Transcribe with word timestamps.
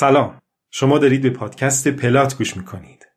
سلام. 0.00 0.38
شما 0.70 0.98
دارید 0.98 1.22
به 1.22 1.30
پادکست 1.30 1.88
پلات 1.88 2.38
گوش 2.38 2.56
می‌کنید. 2.56 3.07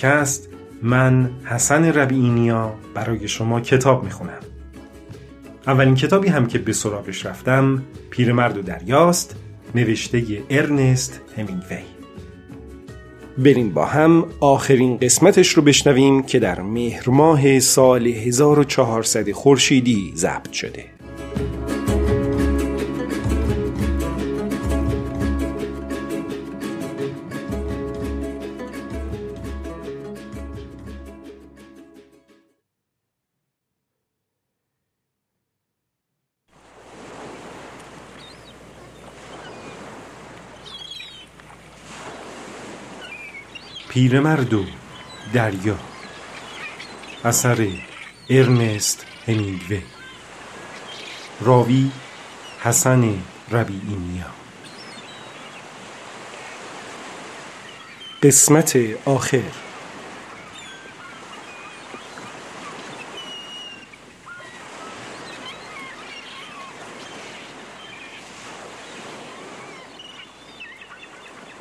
پادکست 0.00 0.48
من 0.82 1.30
حسن 1.44 1.84
ربیعینیا 1.84 2.74
برای 2.94 3.28
شما 3.28 3.60
کتاب 3.60 4.04
می‌خونم. 4.04 4.40
اولین 5.66 5.94
کتابی 5.94 6.28
هم 6.28 6.46
که 6.46 6.58
به 6.58 6.72
سراغش 6.72 7.26
رفتم 7.26 7.82
پیرمرد 8.10 8.58
و 8.58 8.62
دریاست 8.62 9.36
نوشته 9.74 10.22
ارنست 10.50 11.20
همینگوی. 11.36 11.78
بریم 13.38 13.70
با 13.70 13.86
هم 13.86 14.24
آخرین 14.40 14.96
قسمتش 14.96 15.48
رو 15.48 15.62
بشنویم 15.62 16.22
که 16.22 16.38
در 16.38 16.60
مهر 16.60 17.10
ماه 17.10 17.58
سال 17.58 18.06
1400 18.06 19.32
خورشیدی 19.32 20.12
ضبط 20.16 20.52
شده. 20.52 20.99
پیرمرد 44.00 44.54
و 44.54 44.64
دریا. 45.32 45.78
اثر 47.24 47.68
ارنست 48.30 49.06
همینگوی 49.26 49.82
راوی 51.40 51.90
حسن 52.60 53.22
ربیعینیا. 53.50 54.26
قسمت 58.22 58.78
آخر. 59.04 59.42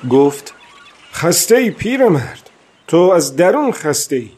گفت 0.09 0.59
خسته 1.22 1.56
ای 1.56 1.72
پیرمرد 1.72 2.50
تو 2.88 2.98
از 2.98 3.36
درون 3.36 3.72
خسته 3.72 4.16
ای 4.16 4.30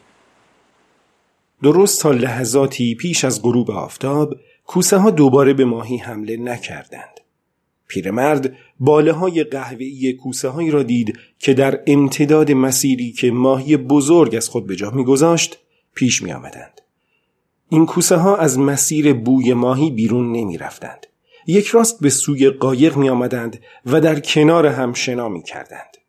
درست 1.62 2.02
تا 2.02 2.10
لحظاتی 2.10 2.94
پیش 2.94 3.24
از 3.24 3.42
غروب 3.42 3.70
آفتاب 3.70 4.34
کوسه 4.66 4.96
ها 4.96 5.10
دوباره 5.10 5.52
به 5.52 5.64
ماهی 5.64 5.96
حمله 5.96 6.36
نکردند 6.36 7.20
پیرمرد 7.88 8.56
باله 8.80 9.12
های 9.12 9.44
قهوه‌ای 9.44 10.12
کوسه 10.12 10.48
هایی 10.48 10.70
را 10.70 10.82
دید 10.82 11.18
که 11.38 11.54
در 11.54 11.80
امتداد 11.86 12.52
مسیری 12.52 13.12
که 13.12 13.30
ماهی 13.30 13.76
بزرگ 13.76 14.34
از 14.34 14.48
خود 14.48 14.66
به 14.66 14.76
جا 14.76 14.90
میگذاشت 14.90 15.58
پیش 15.94 16.22
می 16.22 16.32
آمدند. 16.32 16.80
این 17.68 17.86
کوسه 17.86 18.16
ها 18.16 18.36
از 18.36 18.58
مسیر 18.58 19.12
بوی 19.12 19.54
ماهی 19.54 19.90
بیرون 19.90 20.32
نمی 20.32 20.58
رفتند. 20.58 21.06
یک 21.46 21.66
راست 21.66 22.00
به 22.00 22.10
سوی 22.10 22.50
قایق 22.50 22.96
می 22.96 23.08
آمدند 23.08 23.60
و 23.86 24.00
در 24.00 24.20
کنار 24.20 24.66
هم 24.66 24.92
شنا 24.92 25.28
می 25.28 25.42
کردند. 25.42 26.01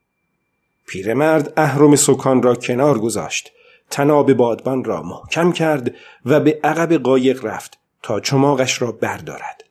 پیرمرد 0.93 1.53
اهرم 1.57 1.95
سکان 1.95 2.43
را 2.43 2.55
کنار 2.55 2.99
گذاشت. 2.99 3.51
تناب 3.89 4.33
بادبان 4.33 4.83
را 4.83 5.03
محکم 5.03 5.51
کرد 5.51 5.95
و 6.25 6.39
به 6.39 6.59
عقب 6.63 6.93
قایق 6.93 7.45
رفت 7.45 7.77
تا 8.03 8.19
چماغش 8.19 8.81
را 8.81 8.91
بردارد. 8.91 9.63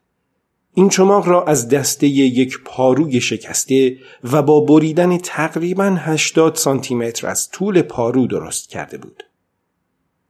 این 0.75 0.89
چماق 0.89 1.29
را 1.29 1.45
از 1.45 1.69
دسته 1.69 2.07
یک 2.07 2.59
پاروی 2.65 3.21
شکسته 3.21 3.97
و 4.33 4.43
با 4.43 4.61
بریدن 4.61 5.19
تقریبا 5.19 5.97
80 5.99 6.57
سانتی 6.57 6.95
متر 6.95 7.27
از 7.27 7.51
طول 7.51 7.83
پارو 7.83 8.27
درست 8.27 8.69
کرده 8.69 8.99
بود. 8.99 9.23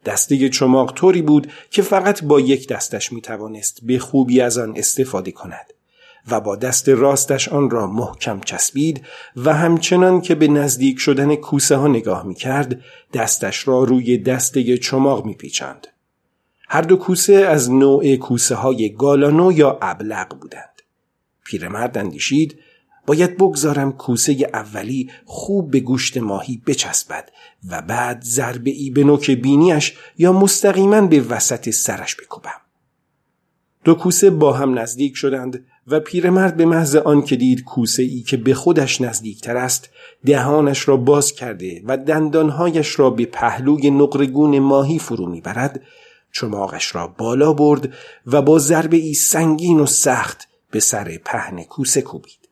دسته 0.05 0.49
چماق 0.49 0.93
طوری 0.93 1.23
بود 1.23 1.53
که 1.71 1.83
فقط 1.83 2.25
با 2.25 2.41
یک 2.41 2.69
دستش 2.69 3.13
می 3.13 3.21
توانست 3.21 3.79
به 3.83 3.99
خوبی 3.99 4.41
از 4.41 4.59
آن 4.59 4.75
استفاده 4.77 5.33
کند. 5.33 5.73
و 6.31 6.41
با 6.41 6.57
دست 6.57 6.89
راستش 6.89 7.49
آن 7.49 7.71
را 7.71 7.87
محکم 7.87 8.41
چسبید 8.41 9.05
و 9.37 9.55
همچنان 9.55 10.21
که 10.21 10.35
به 10.35 10.49
نزدیک 10.49 10.99
شدن 10.99 11.35
کوسه 11.35 11.77
ها 11.77 11.89
نگاه 11.89 12.27
می 12.27 12.35
کرد 12.35 12.81
دستش 13.15 13.69
را 13.69 13.85
روی 13.85 14.19
دسته 14.19 14.79
چماق 14.79 15.25
می 15.25 15.35
پیچند. 15.35 15.87
هر 16.69 16.83
دو 16.83 16.97
کوسه 16.97 17.33
از 17.35 17.71
نوع 17.71 18.17
کوسه 18.17 18.55
های 18.55 18.93
گالانو 18.93 19.53
یا 19.53 19.79
ابلق 19.83 20.39
بودند. 20.41 20.83
پیرمرد 21.45 21.99
اندیشید 21.99 22.59
باید 23.07 23.37
بگذارم 23.37 23.93
کوسه 23.93 24.51
اولی 24.55 25.11
خوب 25.25 25.71
به 25.71 25.81
گوشت 25.81 26.17
ماهی 26.17 26.63
بچسبد 26.67 27.31
و 27.71 27.83
بعد 27.83 28.23
ضربه 28.25 28.71
ای 28.71 28.91
به 28.91 29.05
نوک 29.05 29.31
بینیش 29.31 29.95
یا 30.19 30.33
مستقیما 30.33 31.01
به 31.01 31.21
وسط 31.21 31.71
سرش 31.71 32.17
بکوبم. 32.17 32.61
دو 33.85 33.95
کوسه 33.95 34.31
با 34.31 34.53
هم 34.53 34.79
نزدیک 34.79 35.17
شدند 35.17 35.65
و 35.87 36.01
پیرمرد 36.01 36.57
به 36.57 36.65
محض 36.65 36.97
آن 36.97 37.23
که 37.23 37.37
دید 37.37 37.65
کوسه 37.65 38.03
ای 38.03 38.21
که 38.21 38.37
به 38.37 38.55
خودش 38.55 39.01
نزدیکتر 39.01 39.57
است 39.57 39.91
دهانش 40.27 40.89
را 40.89 40.97
باز 40.97 41.33
کرده 41.33 41.83
و 41.85 41.97
دندانهایش 41.97 42.99
را 42.99 43.11
به 43.11 43.27
پهلوی 43.27 43.91
نقرگون 43.91 44.59
ماهی 44.59 44.99
فرو 44.99 45.27
می‌برد 45.27 45.81
چماغش 46.33 46.95
را 46.95 47.07
بالا 47.07 47.53
برد 47.53 47.95
و 48.27 48.43
با 48.43 48.59
ضربه 48.59 48.97
ای 48.97 49.15
سنگین 49.15 49.81
و 49.81 49.87
سخت 49.87 50.49
به 50.71 50.81
سر 50.81 51.19
پهن 51.25 51.63
کوسه 51.63 52.03
کوبید. 52.03 52.49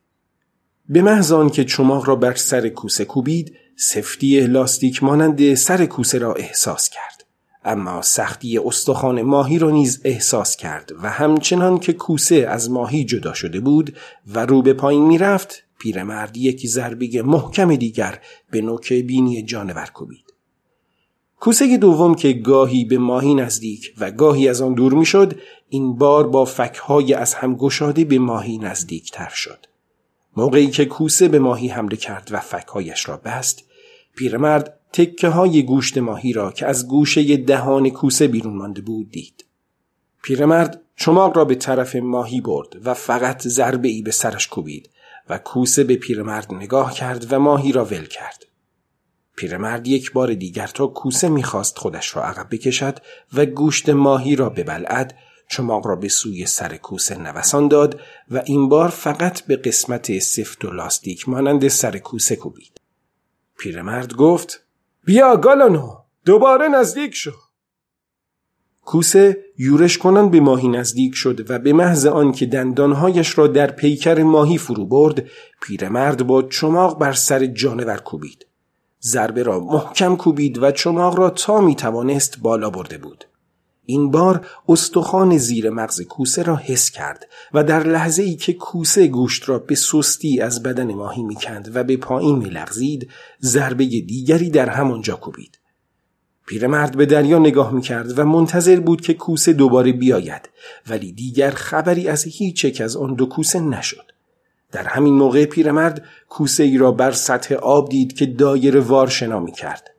به 0.89 1.03
محض 1.03 1.33
آن 1.33 1.51
که 1.51 1.65
چماغ 1.65 2.09
را 2.09 2.17
بر 2.17 2.35
سر 2.35 2.69
کوسه 2.69 3.05
کوبید 3.05 3.57
سفتی 3.77 4.41
لاستیک 4.41 5.03
مانند 5.03 5.55
سر 5.55 5.87
کوسه 5.87 6.19
را 6.19 6.35
احساس 6.35 6.89
کرد. 6.89 7.20
اما 7.65 8.03
سختی 8.03 8.59
استخوان 8.59 9.23
ماهی 9.23 9.59
را 9.59 9.71
نیز 9.71 10.01
احساس 10.05 10.57
کرد 10.57 10.93
و 11.03 11.11
همچنان 11.11 11.79
که 11.79 11.93
کوسه 11.93 12.35
از 12.35 12.71
ماهی 12.71 13.05
جدا 13.05 13.35
شده 13.35 13.61
بود 13.61 13.97
و 14.27 14.47
رو 14.47 14.63
به 14.63 14.73
پایین 14.73 15.07
می‌رفت 15.07 15.63
پیرمرد 15.79 16.37
یکی 16.37 16.69
ضربه 16.69 17.23
محکم 17.23 17.77
دیگر 17.77 18.21
به 18.51 18.61
نوک 18.61 18.93
بینی 18.93 19.43
جانور 19.43 19.87
کوبید. 19.95 20.25
کوسه 21.41 21.77
دوم 21.77 22.15
که 22.15 22.33
گاهی 22.33 22.85
به 22.85 22.99
ماهی 22.99 23.35
نزدیک 23.35 23.95
و 23.99 24.11
گاهی 24.11 24.49
از 24.49 24.61
آن 24.61 24.75
دور 24.75 24.95
می‌شد 24.95 25.41
این 25.69 25.97
بار 25.97 26.29
با 26.29 26.45
فکهای 26.45 27.15
از 27.15 27.35
هم 27.35 27.55
گشاده 27.55 28.05
به 28.05 28.19
ماهی 28.19 28.59
نزدیک 28.59 29.11
تر 29.11 29.31
شد. 29.35 29.67
موقعی 30.37 30.71
که 30.71 30.85
کوسه 30.85 31.29
به 31.29 31.39
ماهی 31.39 31.69
حمله 31.69 31.97
کرد 31.97 32.29
و 32.33 32.41
فکهایش 32.41 33.09
را 33.09 33.17
بست 33.17 33.65
پیرمرد 34.17 34.80
تکه 34.93 35.29
های 35.29 35.63
گوشت 35.63 35.99
ماهی 35.99 36.33
را 36.33 36.53
که 36.53 36.67
از 36.67 36.89
گوشه 36.89 37.37
دهان 37.37 37.91
کوسه 37.91 38.29
بیرون 38.29 38.57
مانده 38.57 38.81
بود 38.81 39.11
دید. 39.11 39.45
پیرمرد 40.23 40.83
چماق 40.97 41.37
را 41.37 41.45
به 41.45 41.55
طرف 41.55 41.97
ماهی 41.97 42.41
برد 42.41 42.87
و 42.87 42.95
فقط 42.95 43.49
ضربه 43.49 43.89
ای 43.89 44.03
به 44.03 44.11
سرش 44.11 44.49
کوبید 44.49 44.91
و 45.29 45.39
کوسه 45.39 45.85
به 45.85 45.97
پیرمرد 45.97 46.55
نگاه 46.55 46.95
کرد 46.95 47.33
و 47.33 47.39
ماهی 47.39 47.73
را 47.73 47.85
ول 47.85 48.05
کرد. 48.05 48.47
پیرمرد 49.37 49.87
یک 49.87 50.13
بار 50.13 50.35
دیگر 50.35 50.67
تا 50.67 50.87
کوسه 50.87 51.29
می‌خواست 51.29 51.79
خودش 51.79 52.17
را 52.17 52.25
عقب 52.25 52.47
بکشد 52.51 52.99
و 53.33 53.47
گوشت 53.47 53.89
ماهی 53.89 54.37
را 54.37 54.49
ببلعد 54.49 55.19
چماق 55.51 55.87
را 55.87 55.97
به 55.97 56.09
سوی 56.09 56.47
سر 56.47 56.77
کوسه 56.77 57.19
نوسان 57.19 57.69
داد 57.69 58.01
و 58.31 58.43
این 58.45 58.69
بار 58.69 58.89
فقط 58.89 59.41
به 59.41 59.57
قسمت 59.57 60.19
سفت 60.19 60.65
و 60.65 60.71
لاستیک 60.71 61.29
مانند 61.29 61.69
سر 61.69 61.99
کوسه 61.99 62.37
کوبید. 62.37 62.81
پیرمرد 63.59 64.15
گفت 64.15 64.67
بیا 65.05 65.37
گالانو 65.37 65.97
دوباره 66.25 66.69
نزدیک 66.69 67.15
شو. 67.15 67.33
کوسه 68.85 69.45
یورش 69.59 69.99
کنن 69.99 70.29
به 70.29 70.41
ماهی 70.41 70.69
نزدیک 70.69 71.15
شد 71.15 71.51
و 71.51 71.59
به 71.59 71.73
محض 71.73 72.07
آن 72.07 72.33
که 72.33 72.47
دندانهایش 72.47 73.39
را 73.39 73.47
در 73.47 73.71
پیکر 73.71 74.23
ماهی 74.23 74.59
فرو 74.59 74.87
برد 74.87 75.25
پیرمرد 75.63 76.27
با 76.27 76.43
چماق 76.43 76.99
بر 76.99 77.13
سر 77.13 77.47
جانور 77.47 77.97
کوبید. 77.97 78.47
ضربه 79.03 79.43
را 79.43 79.61
محکم 79.61 80.17
کوبید 80.17 80.63
و 80.63 80.71
چماق 80.71 81.19
را 81.19 81.31
تا 81.31 81.61
می 81.61 81.75
توانست 81.75 82.39
بالا 82.39 82.71
برده 82.71 82.99
بود. 82.99 83.25
این 83.85 84.11
بار 84.11 84.47
استخوان 84.69 85.39
زیر 85.39 85.71
مغز 85.71 86.01
کوسه 86.01 86.43
را 86.43 86.57
حس 86.57 86.91
کرد 86.91 87.27
و 87.55 87.65
در 87.65 87.87
لحظه 87.87 88.23
ای 88.23 88.37
که 88.37 88.53
کوسه 88.53 89.07
گوشت 89.07 89.49
را 89.49 89.59
به 89.59 89.75
سستی 89.75 90.41
از 90.41 90.63
بدن 90.63 90.95
ماهی 90.95 91.23
می‌کند 91.23 91.71
و 91.75 91.85
به 91.85 91.97
پایین 91.97 92.39
میلغزید 92.39 93.11
ضربه 93.43 93.85
دیگری 93.85 94.51
در 94.51 94.69
همانجا 94.69 95.17
کوبید. 95.17 95.59
پیرمرد 96.47 96.97
به 96.97 97.07
دریا 97.07 97.39
نگاه 97.39 97.73
می‌کرد 97.73 98.19
و 98.19 98.25
منتظر 98.25 98.81
بود 98.81 99.01
که 99.01 99.15
کوسه 99.15 99.53
دوباره 99.53 99.93
بیاید 99.93 100.51
ولی 100.89 101.13
دیگر 101.13 101.51
خبری 101.51 102.09
از 102.09 102.25
هیچ 102.25 102.65
یک 102.65 102.81
از 102.81 102.97
آن 102.97 103.15
دو 103.15 103.27
کوسه 103.27 103.61
نشد. 103.61 104.13
در 104.73 104.85
همین 104.85 105.15
موقع 105.15 105.45
پیرمرد 105.45 106.05
کوسه 106.29 106.63
ای 106.63 106.79
را 106.79 106.93
بر 106.93 107.13
سطح 107.13 107.55
آب 107.55 107.89
دید 107.89 108.13
که 108.13 108.27
دایر 108.27 108.79
وار 108.79 109.09
شنا 109.09 109.41
می 109.41 109.53
کرد. 109.53 109.91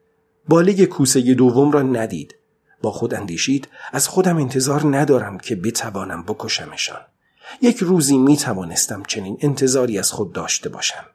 بالگ 0.48 0.86
کوسه 0.86 1.34
دوم 1.34 1.72
را 1.72 1.82
ندید. 1.82 2.36
با 2.82 2.92
خود 2.92 3.14
اندیشید 3.14 3.68
از 3.92 4.08
خودم 4.08 4.38
انتظار 4.38 4.98
ندارم 4.98 5.38
که 5.38 5.56
بتوانم 5.56 6.24
بکشمشان. 6.24 7.02
یک 7.62 7.78
روزی 7.78 8.18
می 8.18 8.38
توانستم 8.38 9.04
چنین 9.04 9.38
انتظاری 9.42 10.00
از 10.00 10.12
خود 10.12 10.34
داشته 10.34 10.70
باشم. 10.70 11.06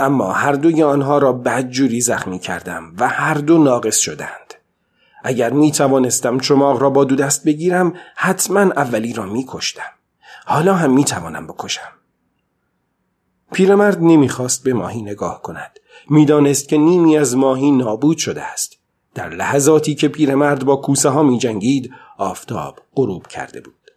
اما 0.00 0.32
هر 0.32 0.52
دوی 0.52 0.82
آنها 0.82 1.18
را 1.18 1.32
بدجوری 1.32 2.00
زخمی 2.00 2.38
کردم 2.38 2.92
و 2.98 3.08
هر 3.08 3.34
دو 3.34 3.64
ناقص 3.64 3.96
شدند. 3.96 4.54
اگر 5.24 5.50
می 5.50 5.72
توانستم 5.72 6.38
چماق 6.38 6.82
را 6.82 6.90
با 6.90 7.04
دو 7.04 7.16
دست 7.16 7.44
بگیرم 7.44 7.94
حتما 8.16 8.60
اولی 8.60 9.12
را 9.12 9.26
می 9.26 9.44
کشتم 9.48 9.90
حالا 10.46 10.74
هم 10.74 10.92
می 10.92 11.04
توانم 11.04 11.46
بکشم. 11.46 11.92
پیرمرد 13.52 14.02
نمی‌خواست 14.02 14.64
به 14.64 14.72
ماهی 14.72 15.02
نگاه 15.02 15.42
کند. 15.42 15.80
می‌دانست 16.10 16.68
که 16.68 16.78
نیمی 16.78 17.18
از 17.18 17.36
ماهی 17.36 17.70
نابود 17.70 18.18
شده 18.18 18.42
است. 18.42 18.77
در 19.18 19.28
لحظاتی 19.28 19.94
که 19.94 20.08
پیرمرد 20.08 20.64
با 20.64 20.76
کوسه 20.76 21.08
ها 21.08 21.22
می 21.22 21.38
جنگید 21.38 21.92
آفتاب 22.18 22.80
غروب 22.94 23.26
کرده 23.26 23.60
بود. 23.60 23.90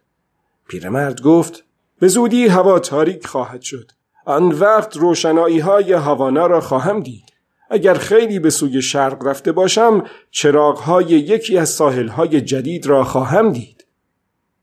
پیرمرد 0.68 1.20
گفت 1.20 1.64
به 1.98 2.08
زودی 2.08 2.46
هوا 2.46 2.78
تاریک 2.78 3.26
خواهد 3.26 3.62
شد. 3.62 3.90
آن 4.26 4.48
وقت 4.48 4.96
روشنایی 4.96 5.58
های 5.58 5.92
هوانا 5.92 6.46
را 6.46 6.60
خواهم 6.60 7.00
دید. 7.00 7.32
اگر 7.70 7.94
خیلی 7.94 8.38
به 8.38 8.50
سوی 8.50 8.82
شرق 8.82 9.26
رفته 9.26 9.52
باشم 9.52 10.04
چراغ 10.30 10.78
های 10.78 11.06
یکی 11.06 11.58
از 11.58 11.68
ساحل 11.68 12.08
های 12.08 12.40
جدید 12.40 12.86
را 12.86 13.04
خواهم 13.04 13.52
دید. 13.52 13.86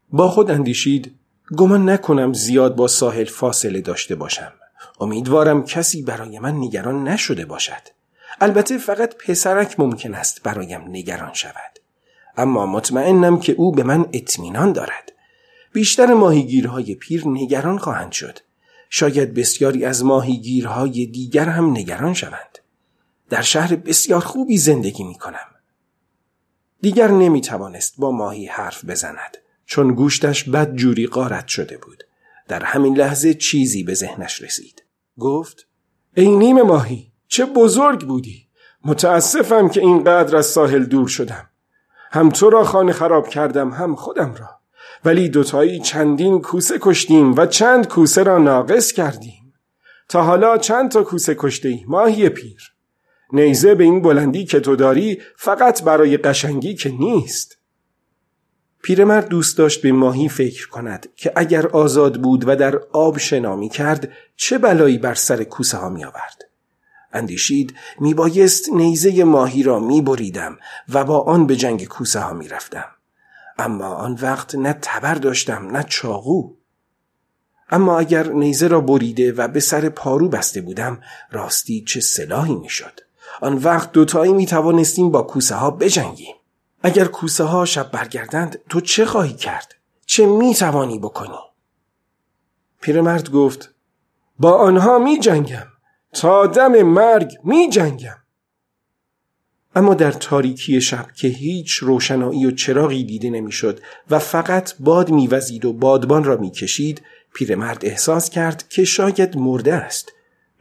با 0.10 0.30
خود 0.30 0.52
اندیشید 0.52 1.16
گمان 1.58 1.90
نکنم 1.90 2.34
زیاد 2.34 2.76
با 2.76 2.88
ساحل 2.88 3.26
فاصله 3.26 3.82
داشته 3.82 4.16
باشم. 4.16 4.52
امیدوارم 5.00 5.64
کسی 5.64 6.02
برای 6.02 6.40
من 6.40 6.56
نگران 6.56 7.08
نشده 7.08 7.46
باشد. 7.46 7.99
البته 8.42 8.78
فقط 8.78 9.16
پسرک 9.16 9.80
ممکن 9.80 10.16
است 10.16 10.44
برایم 10.44 10.82
نگران 10.90 11.34
شود. 11.34 11.80
اما 12.38 12.66
مطمئنم 12.66 13.40
که 13.40 13.54
او 13.54 13.72
به 13.72 13.84
من 13.84 14.06
اطمینان 14.14 14.74
دارد. 14.74 15.12
بیشتر 15.74 16.14
ماهیگیرهای 16.14 16.96
پیر 16.96 17.24
نگران 17.28 17.78
خواهند 17.78 18.12
شد. 18.12 18.40
شاید 18.90 19.34
بسیاری 19.34 19.86
از 19.86 20.06
ماهیگیرهای 20.06 21.06
دیگر 21.06 21.50
هم 21.50 21.72
نگران 21.72 22.14
شوند. 22.14 22.60
در 23.30 23.42
شهر 23.42 23.76
بسیار 23.76 24.22
خوبی 24.22 24.58
زندگی 24.58 25.04
می 25.04 25.16
کنم 25.16 25.48
دیگر 26.82 27.12
نمی 27.12 27.42
توانست 27.42 27.94
با 27.98 28.12
ماهی 28.12 28.46
حرف 28.46 28.86
بزند 28.86 29.38
چون 29.66 29.94
گوشتش 29.94 30.44
بد 30.44 30.76
جوری 30.76 31.06
قارت 31.06 31.48
شده 31.48 31.78
بود. 31.78 32.04
در 32.48 32.64
همین 32.64 32.98
لحظه 32.98 33.34
چیزی 33.34 33.84
به 33.84 33.94
ذهنش 33.94 34.42
رسید. 34.42 34.84
گفت 35.20 35.68
ای 36.16 36.36
نیم 36.36 36.62
ماهی 36.62 37.09
چه 37.30 37.46
بزرگ 37.46 38.08
بودی. 38.08 38.48
متاسفم 38.86 39.70
که 39.70 39.82
اینقدر 39.82 40.36
از 40.36 40.46
ساحل 40.46 40.84
دور 40.84 41.08
شدم. 41.08 41.50
هم 42.12 42.30
تو 42.30 42.50
را 42.50 42.64
خانه 42.64 42.92
خراب 42.92 43.28
کردم 43.28 43.70
هم 43.70 43.96
خودم 43.96 44.36
را. 44.40 44.50
ولی 45.06 45.30
دوتایی 45.30 45.80
چندین 45.80 46.42
کوسه 46.42 46.78
کشتیم 46.82 47.36
و 47.36 47.46
چند 47.46 47.88
کوسه 47.88 48.24
را 48.24 48.38
ناقص 48.38 48.92
کردیم. 48.92 49.54
تا 50.08 50.24
حالا 50.24 50.58
چند 50.58 50.92
تا 50.92 51.04
کوسه 51.04 51.36
کشته 51.40 51.80
ماهی 51.88 52.30
پیر. 52.30 52.74
نیزه 53.34 53.76
به 53.76 53.84
این 53.84 54.02
بلندی 54.02 54.46
که 54.46 54.60
تو 54.60 54.76
داری 54.76 55.22
فقط 55.36 55.84
برای 55.84 56.18
قشنگی 56.18 56.76
که 56.76 56.90
نیست. 56.90 57.58
پیرمرد 58.84 59.28
دوست 59.28 59.58
داشت 59.58 59.82
به 59.82 59.92
ماهی 59.92 60.30
فکر 60.30 60.70
کند 60.70 61.10
که 61.16 61.34
اگر 61.36 61.68
آزاد 61.68 62.22
بود 62.22 62.48
و 62.48 62.56
در 62.56 62.80
آب 62.92 63.18
شنا 63.18 63.56
می 63.56 63.70
کرد 63.70 64.12
چه 64.36 64.58
بلایی 64.58 64.98
بر 64.98 65.14
سر 65.14 65.44
کوسه 65.44 65.78
ها 65.78 65.90
می 65.90 66.06
آورد 66.06 66.49
اندیشید 67.14 67.76
میبایست 68.00 68.70
نیزه 68.70 69.24
ماهی 69.24 69.64
را 69.64 69.80
میبریدم 69.80 70.58
و 70.90 71.04
با 71.04 71.20
آن 71.20 71.48
به 71.48 71.56
جنگ 71.56 71.86
کوسه 71.86 72.20
ها 72.20 72.34
می‌رفتم. 72.34 72.86
اما 73.58 73.88
آن 73.88 74.18
وقت 74.22 74.56
نه 74.56 74.74
تبر 74.82 75.16
داشتم 75.16 75.78
نه 75.78 75.84
چاقو. 75.84 76.54
اما 77.70 78.00
اگر 78.00 78.32
نیزه 78.32 78.68
را 78.68 78.82
بریده 78.82 79.32
و 79.32 79.48
به 79.48 79.60
سر 79.60 79.90
پارو 79.90 80.30
بسته 80.30 80.62
بودم 80.62 81.02
راستی 81.32 81.84
چه 81.84 82.00
سلاحی 82.00 82.56
می‌شد. 82.56 83.00
آن 83.42 83.58
وقت 83.58 83.92
دوتایی 83.92 84.34
می 84.34 84.46
توانستیم 84.46 85.12
با 85.12 85.22
کوسه 85.22 85.56
ها 85.56 85.72
بجنگیم. 85.72 86.36
اگر 86.84 87.06
کوسه 87.06 87.44
ها 87.44 87.66
شب 87.66 87.92
برگردند 87.92 88.60
تو 88.70 88.82
چه 88.82 89.06
خواهی 89.06 89.34
کرد؟ 89.34 89.76
چه 90.06 90.26
می 90.26 90.56
توانی 90.56 91.00
بکنی؟ 91.00 91.40
پیرمرد 92.82 93.32
گفت 93.32 93.74
با 94.40 94.54
آنها 94.54 95.00
می 95.00 95.20
جنگم 95.20 95.68
تا 96.14 96.48
دم 96.48 96.84
مرگ 96.84 97.38
می 97.44 97.70
جنگم. 97.70 98.16
اما 99.76 99.94
در 99.94 100.12
تاریکی 100.12 100.82
شب 100.82 101.12
که 101.16 101.28
هیچ 101.28 101.72
روشنایی 101.72 102.46
و 102.46 102.52
چراغی 102.52 103.04
دیده 103.04 103.30
نمی‌شد 103.30 103.80
و 104.10 104.20
فقط 104.20 104.74
باد 104.80 105.10
میوزید 105.10 105.66
و 105.66 105.74
بادبان 105.74 106.24
را 106.24 106.38
می‌کشید 106.38 107.02
پیرمرد 107.34 107.86
احساس 107.86 108.30
کرد 108.30 108.70
که 108.70 108.84
شاید 108.84 109.38
مرده 109.38 109.74
است. 109.74 110.12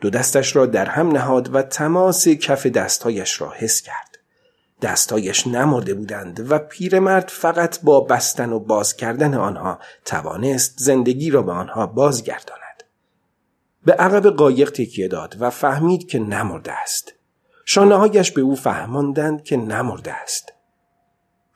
دو 0.00 0.10
دستش 0.10 0.56
را 0.56 0.66
در 0.66 0.86
هم 0.86 1.08
نهاد 1.08 1.54
و 1.54 1.62
تماس 1.62 2.28
کف 2.28 2.66
دستهایش 2.66 3.40
را 3.40 3.50
حس 3.50 3.82
کرد. 3.82 4.18
دستهایش 4.82 5.46
نمرده 5.46 5.94
بودند 5.94 6.46
و 6.50 6.58
پیرمرد 6.58 7.28
فقط 7.28 7.80
با 7.82 8.00
بستن 8.00 8.52
و 8.52 8.58
باز 8.58 8.96
کردن 8.96 9.34
آنها 9.34 9.78
توانست 10.04 10.74
زندگی 10.76 11.30
را 11.30 11.42
به 11.42 11.52
آنها 11.52 11.86
بازگرداند. 11.86 12.67
به 13.84 13.92
عقب 13.92 14.30
قایق 14.30 14.70
تکیه 14.70 15.08
داد 15.08 15.36
و 15.40 15.50
فهمید 15.50 16.08
که 16.08 16.18
نمرده 16.18 16.72
است. 16.72 17.12
شانههایش 17.64 18.30
به 18.30 18.40
او 18.40 18.56
فهماندند 18.56 19.44
که 19.44 19.56
نمرده 19.56 20.12
است. 20.12 20.52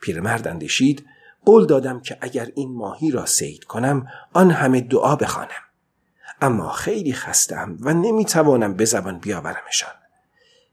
پیرمرد 0.00 0.48
اندیشید 0.48 1.06
قول 1.44 1.66
دادم 1.66 2.00
که 2.00 2.18
اگر 2.20 2.48
این 2.54 2.74
ماهی 2.74 3.10
را 3.10 3.26
سید 3.26 3.64
کنم 3.64 4.06
آن 4.32 4.50
همه 4.50 4.80
دعا 4.80 5.16
بخوانم. 5.16 5.62
اما 6.40 6.72
خیلی 6.72 7.12
خستم 7.12 7.76
و 7.80 7.94
نمی‌توانم 7.94 8.74
به 8.74 8.84
زبان 8.84 9.18
بیاورمشان. 9.18 9.94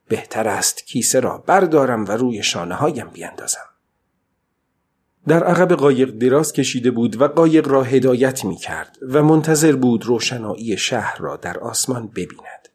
بهتر 0.08 0.48
است 0.48 0.86
کیسه 0.86 1.20
را 1.20 1.38
بردارم 1.38 2.06
و 2.06 2.12
روی 2.12 2.44
شانه 2.44 2.76
هایم 2.76 3.10
بیاندازم. 3.10 3.69
در 5.30 5.44
عقب 5.44 5.74
قایق 5.74 6.12
دراز 6.12 6.54
کشیده 6.54 6.92
بود 6.92 7.22
و 7.22 7.28
قایق 7.28 7.68
را 7.68 7.84
هدایت 7.84 8.46
می 8.46 8.56
کرد 8.56 8.98
و 9.02 9.24
منتظر 9.24 9.76
بود 9.76 10.06
روشنایی 10.06 10.78
شهر 10.78 11.18
را 11.18 11.36
در 11.36 11.60
آسمان 11.60 12.08
ببیند. 12.08 12.70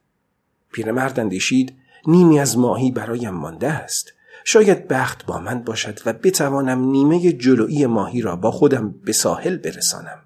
پیرمرد 0.73 1.20
اندیشید 1.20 1.75
نیمی 2.06 2.40
از 2.40 2.58
ماهی 2.58 2.90
برایم 2.90 3.34
مانده 3.34 3.68
است. 3.68 4.12
شاید 4.44 4.88
بخت 4.88 5.26
با 5.26 5.38
من 5.38 5.62
باشد 5.62 6.00
و 6.06 6.12
بتوانم 6.12 6.90
نیمه 6.90 7.32
جلویی 7.32 7.87
ماهی 7.87 8.20
را 8.20 8.37
با 8.37 8.50
خودم 8.50 8.94
به 9.04 9.12
ساحل 9.12 9.56
برسانم. 9.56 10.18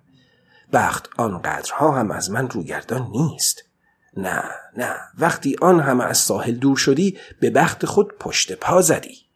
بخت 0.73 1.11
آنقدرها 1.16 1.92
هم 1.92 2.11
از 2.11 2.30
من 2.30 2.50
روگردان 2.50 3.08
نیست. 3.11 3.64
نه 4.16 4.42
نه 4.76 4.94
وقتی 5.18 5.56
آن 5.61 5.80
همه 5.80 6.04
از 6.04 6.18
ساحل 6.18 6.54
دور 6.54 6.76
شدی 6.76 7.18
به 7.40 7.50
بخت 7.50 7.87
خود 7.87 8.12
پشت 8.20 8.52
پا 8.52 8.80
زدی. 8.80 9.27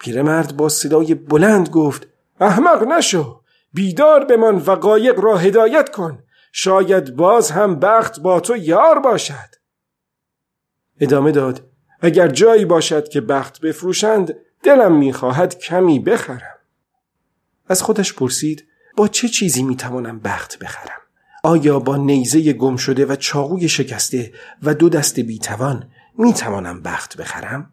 پیرمرد 0.00 0.56
با 0.56 0.68
صدای 0.68 1.14
بلند 1.14 1.68
گفت 1.68 2.08
احمق 2.40 2.82
نشو 2.82 3.40
بیدار 3.72 4.24
بمان 4.24 4.56
و 4.56 4.70
قایق 4.70 5.20
را 5.20 5.36
هدایت 5.36 5.88
کن 5.88 6.22
شاید 6.52 7.16
باز 7.16 7.50
هم 7.50 7.80
بخت 7.80 8.20
با 8.20 8.40
تو 8.40 8.56
یار 8.56 8.98
باشد. 8.98 9.54
ادامه 11.00 11.32
داد 11.32 11.66
اگر 12.00 12.28
جایی 12.28 12.64
باشد 12.64 13.08
که 13.08 13.20
بخت 13.20 13.60
بفروشند 13.60 14.34
دلم 14.62 14.96
می‌خواهد 14.96 15.58
کمی 15.58 15.98
بخرم. 15.98 16.56
از 17.68 17.82
خودش 17.82 18.14
پرسید 18.14 18.66
با 18.96 19.08
چه 19.08 19.28
چیزی 19.28 19.62
می‌توانم 19.62 20.18
بخت 20.18 20.58
بخرم؟ 20.58 21.00
آیا 21.44 21.78
با 21.78 21.96
نیزه 21.96 22.52
گم 22.52 22.76
شده 22.76 23.06
و 23.06 23.16
چاقوی 23.16 23.68
شکسته 23.68 24.32
و 24.62 24.74
دو 24.74 24.88
دست 24.88 25.20
بیتوان 25.20 25.90
می‌توانم 26.18 26.82
بخت 26.82 27.16
بخرم؟ 27.16 27.72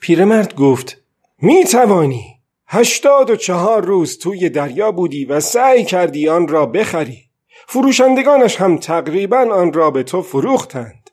پیرمرد 0.00 0.54
گفت 0.54 0.96
می 1.42 1.64
توانی 1.64 2.38
هشتاد 2.66 3.30
و 3.30 3.36
چهار 3.36 3.84
روز 3.84 4.18
توی 4.18 4.48
دریا 4.48 4.92
بودی 4.92 5.24
و 5.24 5.40
سعی 5.40 5.84
کردی 5.84 6.28
آن 6.28 6.48
را 6.48 6.66
بخری. 6.66 7.24
فروشندگانش 7.68 8.56
هم 8.56 8.76
تقریبا 8.76 9.46
آن 9.52 9.72
را 9.72 9.90
به 9.90 10.02
تو 10.02 10.22
فروختند. 10.22 11.10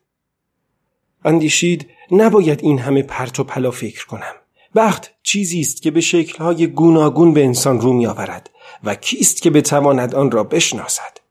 اندیشید 1.26 1.90
نباید 2.12 2.60
این 2.64 2.80
همه 2.80 3.04
پرت 3.04 3.40
و 3.40 3.44
پلا 3.44 3.72
فکر 3.72 4.06
کنم. 4.06 4.34
بخت 4.76 5.12
چیزی 5.24 5.60
است 5.60 5.82
که 5.82 5.92
به 5.92 6.02
شکلهای 6.02 6.68
گوناگون 6.68 7.34
به 7.34 7.44
انسان 7.46 7.82
رو 7.82 7.94
می 7.94 8.08
آورد 8.08 8.50
و 8.84 8.96
کیست 8.96 9.42
که 9.42 9.50
بتواند 9.50 10.16
آن 10.16 10.32
را 10.32 10.44
بشناسد. 10.44 11.25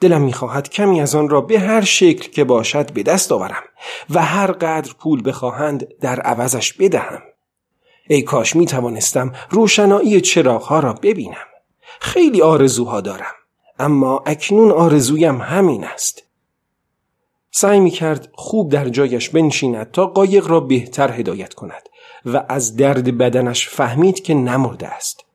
دلم 0.00 0.22
می‌خواهد 0.22 0.68
کمی 0.68 1.00
از 1.00 1.14
آن 1.14 1.28
را 1.28 1.40
به 1.40 1.60
هر 1.60 1.80
شکل 1.84 2.30
که 2.30 2.44
باشد 2.44 2.92
به 2.92 3.02
دست 3.02 3.32
آورم 3.32 3.62
و 4.10 4.22
هر 4.22 4.52
قدر 4.52 4.92
پول 4.98 5.28
بخواهند 5.28 5.88
در 6.00 6.20
عوضش 6.20 6.72
بدهم. 6.72 7.22
ای 8.08 8.22
کاش 8.22 8.56
می 8.56 8.66
توانستم 8.66 9.32
روشنایی 9.50 10.20
چراغها 10.20 10.80
را 10.80 10.92
ببینم. 10.92 11.46
خیلی 12.00 12.42
آرزوها 12.42 13.00
دارم 13.00 13.34
اما 13.78 14.22
اکنون 14.26 14.70
آرزویم 14.70 15.40
همین 15.40 15.84
است. 15.84 16.22
سعی 17.50 17.80
می 17.80 17.90
کرد 17.90 18.28
خوب 18.34 18.72
در 18.72 18.88
جایش 18.88 19.28
بنشیند 19.28 19.90
تا 19.90 20.06
قایق 20.06 20.46
را 20.46 20.60
بهتر 20.60 21.12
هدایت 21.12 21.54
کند 21.54 21.82
و 22.26 22.44
از 22.48 22.76
درد 22.76 23.18
بدنش 23.18 23.68
فهمید 23.68 24.22
که 24.22 24.34
نمرده 24.34 24.88
است. 24.88 25.25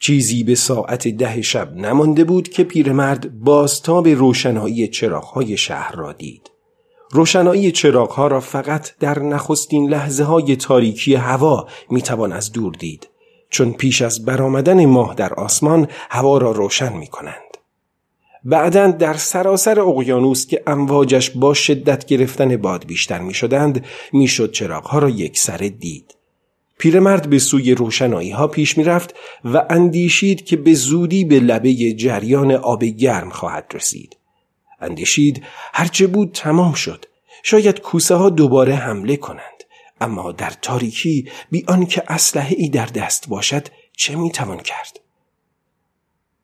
چیزی 0.00 0.44
به 0.44 0.54
ساعت 0.54 1.08
ده 1.08 1.42
شب 1.42 1.76
نمانده 1.76 2.24
بود 2.24 2.48
که 2.48 2.64
پیرمرد 2.64 3.40
بازتاب 3.40 4.08
روشنایی 4.08 4.88
چراغهای 4.88 5.56
شهر 5.56 5.96
را 5.96 6.12
دید 6.12 6.50
روشنایی 7.12 7.72
چراغها 7.72 8.26
را 8.26 8.40
فقط 8.40 8.98
در 8.98 9.18
نخستین 9.18 9.88
لحظه 9.88 10.24
های 10.24 10.56
تاریکی 10.56 11.14
هوا 11.14 11.66
می‌توان 11.90 12.32
از 12.32 12.52
دور 12.52 12.72
دید 12.72 13.08
چون 13.50 13.72
پیش 13.72 14.02
از 14.02 14.24
برآمدن 14.24 14.86
ماه 14.86 15.14
در 15.14 15.34
آسمان 15.34 15.88
هوا 16.10 16.38
را 16.38 16.52
روشن 16.52 16.92
می 16.92 17.06
کنند. 17.06 17.50
بعدا 18.44 18.90
در 18.90 19.14
سراسر 19.14 19.80
اقیانوس 19.80 20.46
که 20.46 20.62
امواجش 20.66 21.30
با 21.30 21.54
شدت 21.54 22.04
گرفتن 22.04 22.56
باد 22.56 22.86
بیشتر 22.86 23.18
می 23.18 23.34
شدند 23.34 23.84
می 24.12 24.28
شد 24.28 24.52
چراغها 24.52 24.98
را 24.98 25.08
یک 25.08 25.38
سره 25.38 25.68
دید. 25.68 26.14
پیرمرد 26.80 27.30
به 27.30 27.38
سوی 27.38 27.74
روشنایی 27.74 28.30
ها 28.30 28.46
پیش 28.46 28.78
می 28.78 28.84
رفت 28.84 29.14
و 29.44 29.66
اندیشید 29.70 30.44
که 30.44 30.56
به 30.56 30.74
زودی 30.74 31.24
به 31.24 31.40
لبه 31.40 31.74
جریان 31.92 32.52
آب 32.52 32.84
گرم 32.84 33.30
خواهد 33.30 33.66
رسید. 33.74 34.16
اندیشید 34.80 35.42
هرچه 35.72 36.06
بود 36.06 36.30
تمام 36.34 36.72
شد. 36.72 37.04
شاید 37.42 37.80
کوسه 37.80 38.14
ها 38.14 38.30
دوباره 38.30 38.74
حمله 38.74 39.16
کنند. 39.16 39.64
اما 40.00 40.32
در 40.32 40.52
تاریکی 40.62 41.28
بی 41.50 41.64
آنکه 41.68 42.02
اسلحه 42.08 42.56
ای 42.58 42.68
در 42.68 42.86
دست 42.86 43.28
باشد 43.28 43.68
چه 43.96 44.16
می 44.16 44.30
توان 44.30 44.58
کرد؟ 44.58 45.00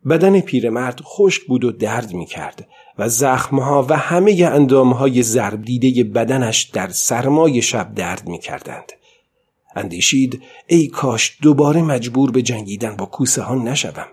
بدن 0.09 0.41
پیرمرد 0.41 1.01
خشک 1.01 1.43
بود 1.43 1.65
و 1.65 1.73
درد 1.73 2.13
می 2.13 2.27
کرد 2.27 2.69
و 2.99 3.09
زخمها 3.09 3.87
و 3.89 3.97
همه 3.97 4.51
اندامهای 4.53 5.23
ضرب 5.23 5.63
دیده 5.63 6.05
بدنش 6.05 6.63
در 6.63 6.89
سرمای 6.89 7.63
شب 7.63 7.95
درد 7.95 8.29
می 8.29 8.39
کردند. 8.39 8.93
اندیشید 9.77 10.43
ای 10.67 10.87
کاش 10.87 11.39
دوباره 11.43 11.83
مجبور 11.83 12.31
به 12.31 12.43
جنگیدن 12.43 12.97
با 12.97 13.07
کوسه 13.07 13.43
ها 13.43 13.55
نشوم. 13.55 14.07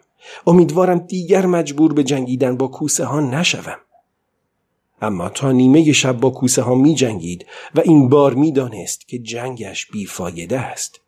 امیدوارم 0.48 0.98
دیگر 0.98 1.46
مجبور 1.46 1.94
به 1.94 2.04
جنگیدن 2.04 2.58
با 2.58 2.68
کوسه 2.68 3.06
ها 3.06 3.20
نشوم. 3.20 3.78
اما 5.02 5.30
تا 5.30 5.52
نیمه 5.52 5.92
شب 5.92 6.18
با 6.18 6.30
کوسه 6.30 6.62
ها 6.62 6.76
می 6.76 6.96
جنگید 6.96 7.46
و 7.76 7.80
این 7.80 8.10
بار 8.10 8.34
می 8.34 8.52
دانست 8.52 9.08
که 9.08 9.20
جنگش 9.20 9.86
بیفایده 9.86 10.60
است. 10.60 11.00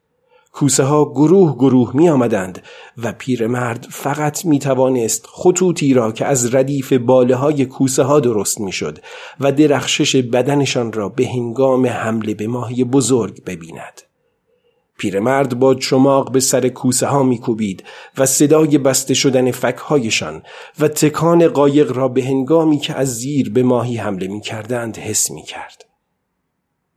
کوسه 0.56 0.84
ها 0.84 1.06
گروه 1.06 1.56
گروه 1.56 1.92
می 1.96 2.10
آمدند 2.10 2.64
و 2.98 3.12
پیرمرد 3.12 3.88
فقط 3.90 4.46
می 4.46 4.60
توانست 4.60 5.26
خطوطی 5.28 5.94
را 5.94 6.12
که 6.12 6.26
از 6.26 6.56
ردیف 6.56 6.94
باله 6.94 7.36
های 7.36 7.66
کوسه 7.66 8.04
ها 8.04 8.20
درست 8.20 8.60
می 8.60 8.72
شد 8.72 9.00
و 9.40 9.52
درخشش 9.52 10.16
بدنشان 10.16 10.94
را 10.94 11.10
به 11.10 11.28
هنگام 11.28 11.86
حمله 11.86 12.34
به 12.34 12.48
ماهی 12.48 12.84
بزرگ 12.84 13.44
ببیند. 13.44 14.02
پیرمرد 14.98 15.60
با 15.60 15.76
چماق 15.76 16.32
به 16.32 16.40
سر 16.40 16.70
کوسه 16.70 17.08
ها 17.08 17.24
میکوبید 17.24 17.84
و 18.18 18.26
صدای 18.26 18.78
بسته 18.78 19.14
شدن 19.14 19.52
فکهایشان 19.52 20.44
و 20.80 20.88
تکان 20.88 21.48
قایق 21.48 21.92
را 21.92 22.08
به 22.08 22.24
هنگامی 22.24 22.80
که 22.80 22.94
از 22.94 23.16
زیر 23.16 23.50
به 23.50 23.64
ماهی 23.64 23.98
حمله 23.98 24.28
می 24.28 24.42
کردند 24.42 24.98
حس 24.98 25.32
می 25.32 25.44
کرد. 25.44 25.86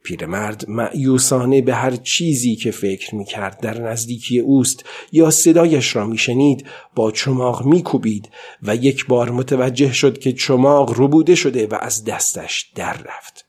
پیرمرد 0.09 0.65
معیوسانه 0.69 1.63
به 1.63 1.75
هر 1.75 1.97
چیزی 1.97 2.57
که 2.57 2.71
فکر 2.71 3.15
می 3.15 3.25
کرد 3.25 3.61
در 3.61 3.81
نزدیکی 3.81 4.39
اوست 4.39 4.85
یا 5.13 5.31
صدایش 5.31 5.97
را 5.97 6.07
می 6.07 6.19
شنید 6.19 6.67
با 6.95 7.11
چماق 7.11 7.67
می 7.67 7.83
کوبید 7.83 8.29
و 8.63 8.77
یک 8.77 9.07
بار 9.07 9.31
متوجه 9.31 9.93
شد 9.93 10.19
که 10.19 10.33
چماق 10.33 11.01
ربوده 11.01 11.35
شده 11.35 11.67
و 11.67 11.79
از 11.81 12.05
دستش 12.05 12.73
در 12.75 12.93
رفت. 12.93 13.48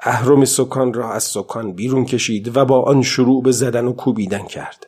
اهرم 0.00 0.44
سکان 0.44 0.92
را 0.92 1.12
از 1.12 1.24
سکان 1.24 1.72
بیرون 1.72 2.04
کشید 2.04 2.56
و 2.56 2.64
با 2.64 2.82
آن 2.82 3.02
شروع 3.02 3.42
به 3.42 3.52
زدن 3.52 3.84
و 3.84 3.92
کوبیدن 3.92 4.44
کرد. 4.44 4.86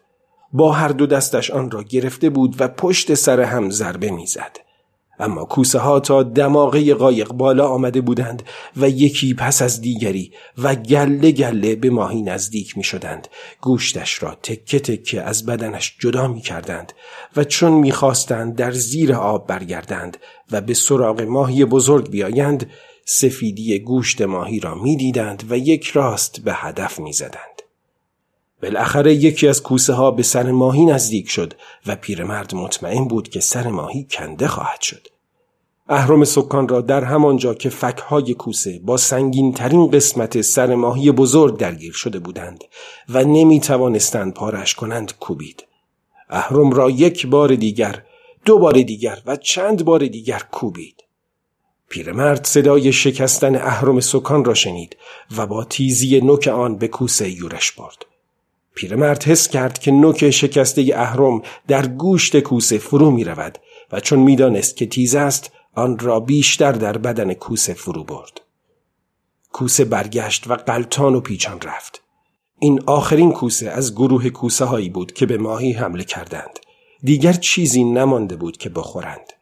با 0.53 0.73
هر 0.73 0.89
دو 0.89 1.07
دستش 1.07 1.51
آن 1.51 1.71
را 1.71 1.83
گرفته 1.83 2.31
بود 2.31 2.57
و 2.59 2.69
پشت 2.69 3.15
سر 3.15 3.41
هم 3.41 3.71
ضربه 3.71 4.11
می‌زد. 4.11 4.57
اما 5.21 5.45
کوسه 5.45 5.79
ها 5.79 6.01
تا 6.01 6.23
دماغه 6.23 6.95
قایق 6.95 7.29
بالا 7.29 7.69
آمده 7.69 8.01
بودند 8.01 8.43
و 8.77 8.89
یکی 8.89 9.35
پس 9.35 9.63
از 9.63 9.81
دیگری 9.81 10.33
و 10.59 10.75
گله 10.75 11.33
گله 11.33 11.77
به 11.77 11.91
ماهی 11.91 12.23
نزدیک 12.23 12.77
می 12.77 12.85
شدند. 12.85 13.29
گوشتش 13.61 14.23
را 14.23 14.35
تکه 14.43 14.81
تکه 14.81 15.23
از 15.23 15.47
بدنش 15.47 15.97
جدا 15.99 16.29
می 16.29 16.41
کردند 16.41 16.93
و 17.37 17.45
چون 17.45 17.73
می 17.73 17.93
خواستند 17.93 18.57
در 18.57 18.71
زیر 18.71 19.15
آب 19.15 19.47
برگردند 19.47 20.17
و 20.53 20.61
به 20.61 20.75
سراغ 20.75 21.21
ماهی 21.21 21.65
بزرگ 21.65 22.11
بیایند 22.11 22.71
سفیدی 23.11 23.79
گوشت 23.79 24.23
ماهی 24.23 24.61
را 24.61 24.75
می‌دیدند 24.75 25.45
و 25.51 25.59
یک 25.59 25.87
راست 25.87 26.41
به 26.41 26.53
هدف 26.55 27.01
می‌زدند. 27.01 27.63
بالاخره 28.63 29.15
یکی 29.15 29.49
از 29.49 29.63
کوسه 29.63 29.93
ها 29.93 30.11
به 30.11 30.23
سر 30.23 30.51
ماهی 30.51 30.85
نزدیک 30.85 31.31
شد 31.31 31.55
و 31.87 31.97
پیرمرد 31.97 32.55
مطمئن 32.55 33.05
بود 33.05 33.29
که 33.29 33.41
سر 33.41 33.69
ماهی 33.69 34.07
کنده 34.11 34.49
خواهد 34.49 34.81
شد. 34.81 35.09
اهرم 35.89 36.25
سکان 36.25 36.69
را 36.69 36.81
در 36.81 37.05
همانجا 37.05 37.55
که 37.55 37.69
فکهای 37.69 38.35
کوسه 38.35 38.79
با 38.79 38.97
سنگین 38.97 39.53
ترین 39.53 39.91
قسمت 39.91 40.41
سر 40.41 40.75
ماهی 40.75 41.13
بزرگ 41.13 41.57
درگیر 41.57 41.93
شده 41.93 42.19
بودند 42.19 42.65
و 43.09 43.25
نمی 43.25 43.61
توانستند 43.61 44.35
پارش 44.35 44.75
کنند 44.75 45.19
کوبید. 45.19 45.65
اهرم 46.31 46.71
را 46.71 46.91
یک 46.91 47.27
بار 47.27 47.55
دیگر، 47.55 48.03
دو 48.45 48.59
بار 48.59 48.83
دیگر 48.83 49.23
و 49.27 49.37
چند 49.37 49.85
بار 49.85 50.07
دیگر 50.07 50.43
کوبید. 50.53 51.08
پیرمرد 51.89 52.47
صدای 52.47 52.93
شکستن 52.93 53.57
اهرم 53.57 54.01
سکان 54.01 54.45
را 54.45 54.55
شنید 54.55 54.97
و 55.37 55.47
با 55.47 55.65
تیزی 55.65 56.21
نوک 56.21 56.49
آن 56.49 56.77
به 56.77 56.89
کوسه 56.89 57.31
یورش 57.31 57.73
برد. 57.73 58.07
پیرمرد 58.75 59.25
حس 59.25 59.49
کرد 59.49 59.79
که 59.79 59.91
نوک 59.91 60.31
شکسته 60.31 60.93
اهرم 60.95 61.43
در 61.69 61.87
گوشت 61.87 62.41
کوسه 62.41 62.79
فرو 62.79 63.11
می 63.11 63.25
رود 63.25 63.59
و 63.93 64.01
چون 64.01 64.19
می‌دانست 64.19 64.77
که 64.77 64.87
تیز 64.87 65.15
است 65.15 65.51
آن 65.75 65.99
را 65.99 66.21
بیشتر 66.21 66.73
در 66.73 66.99
بدن 66.99 67.35
کوسه 67.35 67.75
فرو 67.75 68.05
برد. 68.05 68.41
کوسه 69.53 69.85
برگشت 69.85 70.51
و 70.51 70.55
قلتان 70.55 71.15
و 71.15 71.21
پیچان 71.21 71.61
رفت. 71.61 72.03
این 72.59 72.83
آخرین 72.87 73.33
کوسه 73.33 73.71
از 73.71 73.95
گروه 73.95 74.31
کوسه 74.31 74.65
هایی 74.65 74.89
بود 74.89 75.13
که 75.13 75.27
به 75.27 75.39
ماهی 75.39 75.73
حمله 75.73 76.05
کردند. 76.05 76.59
دیگر 77.03 77.33
چیزی 77.33 77.85
نمانده 77.85 78.37
بود 78.37 78.57
که 78.57 78.69
بخورند. 78.69 79.33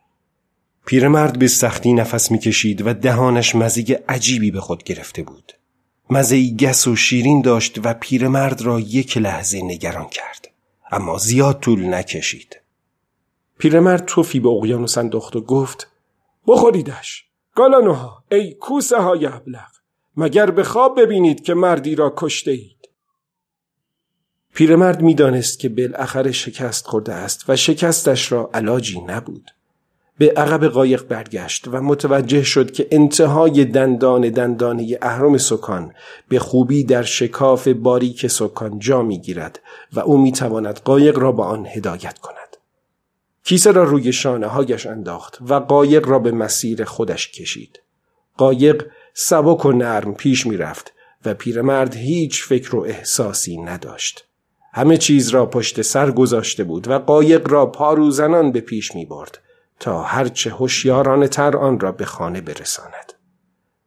پیرمرد 0.86 1.38
به 1.38 1.48
سختی 1.48 1.92
نفس 1.92 2.30
می‌کشید 2.30 2.86
و 2.86 2.94
دهانش 2.94 3.54
مزه 3.54 4.04
عجیبی 4.08 4.50
به 4.50 4.60
خود 4.60 4.82
گرفته 4.82 5.22
بود. 5.22 5.52
مزه 6.10 6.56
گس 6.56 6.86
و 6.86 6.96
شیرین 6.96 7.42
داشت 7.42 7.80
و 7.84 7.94
پیرمرد 7.94 8.62
را 8.62 8.80
یک 8.80 9.18
لحظه 9.18 9.62
نگران 9.62 10.08
کرد. 10.08 10.50
اما 10.90 11.18
زیاد 11.18 11.60
طول 11.60 11.94
نکشید. 11.94 12.60
پیرمرد 13.58 14.04
توفی 14.04 14.40
به 14.40 14.48
اقیانوس 14.48 14.98
انداخت 14.98 15.36
و 15.36 15.40
گفت 15.40 15.88
بخوریدش. 16.46 17.24
گالانوها 17.54 18.24
ای 18.30 18.54
کوسه 18.54 18.96
های 18.96 19.26
ابلغ 19.26 19.70
مگر 20.16 20.50
به 20.50 20.64
خواب 20.64 21.00
ببینید 21.00 21.42
که 21.42 21.54
مردی 21.54 21.94
را 21.94 22.14
کشته 22.16 22.50
اید. 22.50 22.88
پیرمرد 24.54 25.02
می‌دانست 25.02 25.58
که 25.58 25.68
بالاخره 25.68 26.32
شکست 26.32 26.86
خورده 26.86 27.14
است 27.14 27.50
و 27.50 27.56
شکستش 27.56 28.32
را 28.32 28.50
علاجی 28.54 29.00
نبود. 29.00 29.50
به 30.18 30.32
عقب 30.36 30.66
قایق 30.66 31.02
برگشت 31.02 31.68
و 31.68 31.82
متوجه 31.82 32.42
شد 32.42 32.70
که 32.70 32.88
انتهای 32.90 33.64
دندان 33.64 34.30
دندانه 34.30 34.98
اهرم 35.02 35.38
سکان 35.38 35.92
به 36.28 36.38
خوبی 36.38 36.84
در 36.84 37.02
شکاف 37.02 37.68
باریک 37.68 38.26
سکان 38.26 38.78
جا 38.78 39.02
می‌گیرد 39.02 39.60
و 39.92 40.00
او 40.00 40.18
می‌تواند 40.18 40.80
قایق 40.84 41.18
را 41.18 41.32
با 41.32 41.44
آن 41.44 41.66
هدایت 41.66 42.18
کند. 42.18 42.56
کیسه 43.44 43.70
را 43.70 43.84
روی 43.84 44.12
شانه 44.12 44.46
هایش 44.46 44.86
انداخت 44.86 45.38
و 45.48 45.54
قایق 45.54 46.08
را 46.08 46.18
به 46.18 46.32
مسیر 46.32 46.84
خودش 46.84 47.32
کشید. 47.32 47.80
قایق 48.36 48.86
سبک 49.14 49.64
و 49.64 49.72
نرم 49.72 50.14
پیش 50.14 50.46
می‌رفت 50.46 50.92
و 51.24 51.34
پیرمرد 51.34 51.94
هیچ 51.94 52.44
فکر 52.44 52.76
و 52.76 52.80
احساسی 52.80 53.56
نداشت. 53.56 54.24
همه 54.72 54.96
چیز 54.96 55.28
را 55.28 55.46
پشت 55.46 55.82
سر 55.82 56.10
گذاشته 56.10 56.64
بود 56.64 56.88
و 56.88 56.98
قایق 56.98 57.48
را 57.48 57.66
پاروزنان 57.66 58.52
به 58.52 58.60
پیش 58.60 58.94
می 58.94 59.04
برد 59.04 59.38
تا 59.80 60.02
هرچه 60.02 60.50
هوشیارانه 60.50 61.28
تر 61.28 61.56
آن 61.56 61.80
را 61.80 61.92
به 61.92 62.04
خانه 62.04 62.40
برساند. 62.40 63.12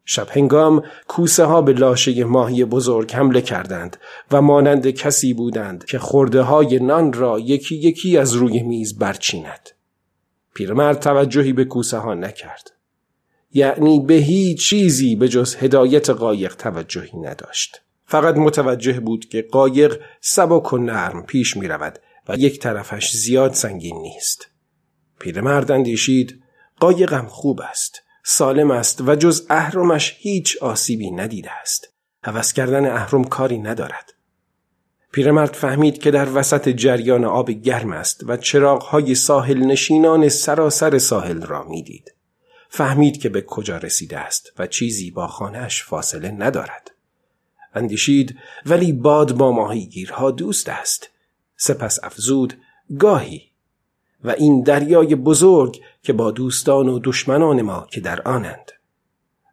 شب 0.05 0.27
هنگام 0.29 0.84
کوسه 1.08 1.43
ها 1.43 1.62
به 1.62 1.74
لاشه 1.74 2.24
ماهی 2.24 2.65
بزرگ 2.65 3.12
حمله 3.12 3.41
کردند 3.41 3.98
و 4.31 4.41
مانند 4.41 4.89
کسی 4.89 5.34
بودند 5.34 5.86
که 5.86 6.00
خورده 6.00 6.41
های 6.41 6.79
نان 6.79 7.13
را 7.13 7.39
یکی 7.39 7.75
یکی 7.75 8.17
از 8.17 8.34
روی 8.34 8.63
میز 8.63 8.98
برچیند. 8.98 9.69
پیرمرد 10.53 11.00
توجهی 11.00 11.53
به 11.53 11.65
کوسه 11.65 11.98
ها 11.98 12.13
نکرد. 12.13 12.72
یعنی 13.51 14.00
به 14.00 14.13
هیچ 14.13 14.69
چیزی 14.69 15.15
به 15.15 15.29
جز 15.29 15.55
هدایت 15.55 16.10
قایق 16.10 16.55
توجهی 16.55 17.19
نداشت. 17.19 17.81
فقط 18.05 18.36
متوجه 18.36 19.00
بود 19.00 19.25
که 19.25 19.48
قایق 19.51 20.01
سبک 20.22 20.74
و 20.74 20.77
نرم 20.77 21.25
پیش 21.25 21.58
می 21.58 21.67
رود 21.67 22.00
و 22.29 22.36
یک 22.38 22.60
طرفش 22.60 23.12
زیاد 23.12 23.53
سنگین 23.53 23.98
نیست. 24.01 24.48
پیرمرد 25.19 25.71
اندیشید 25.71 26.43
قایقم 26.79 27.25
خوب 27.25 27.61
است. 27.61 28.01
سالم 28.23 28.71
است 28.71 29.01
و 29.01 29.15
جز 29.15 29.45
اهرمش 29.49 30.15
هیچ 30.19 30.57
آسیبی 30.57 31.11
ندیده 31.11 31.51
است. 31.51 31.93
هوس 32.23 32.53
کردن 32.53 32.85
اهرم 32.85 33.23
کاری 33.23 33.57
ندارد. 33.57 34.13
پیرمرد 35.11 35.53
فهمید 35.53 35.97
که 35.97 36.11
در 36.11 36.38
وسط 36.38 36.69
جریان 36.69 37.25
آب 37.25 37.51
گرم 37.51 37.91
است 37.91 38.23
و 38.27 38.38
چراغهای 38.38 39.15
ساحل 39.15 39.57
نشینان 39.57 40.29
سراسر 40.29 40.97
ساحل 40.97 41.41
را 41.41 41.63
می‌دید. 41.63 42.13
فهمید 42.69 43.17
که 43.17 43.29
به 43.29 43.41
کجا 43.41 43.77
رسیده 43.77 44.17
است 44.17 44.53
و 44.59 44.67
چیزی 44.67 45.11
با 45.11 45.27
خانهش 45.27 45.83
فاصله 45.83 46.31
ندارد. 46.31 46.91
اندیشید 47.73 48.39
ولی 48.65 48.93
باد 48.93 49.33
با 49.33 49.51
ماهیگیرها 49.51 50.31
دوست 50.31 50.69
است. 50.69 51.09
سپس 51.57 52.03
افزود 52.03 52.53
گاهی 52.99 53.49
و 54.23 54.29
این 54.29 54.63
دریای 54.63 55.15
بزرگ 55.15 55.81
که 56.03 56.13
با 56.13 56.31
دوستان 56.31 56.89
و 56.89 56.99
دشمنان 57.03 57.61
ما 57.61 57.88
که 57.91 58.01
در 58.01 58.21
آنند. 58.21 58.71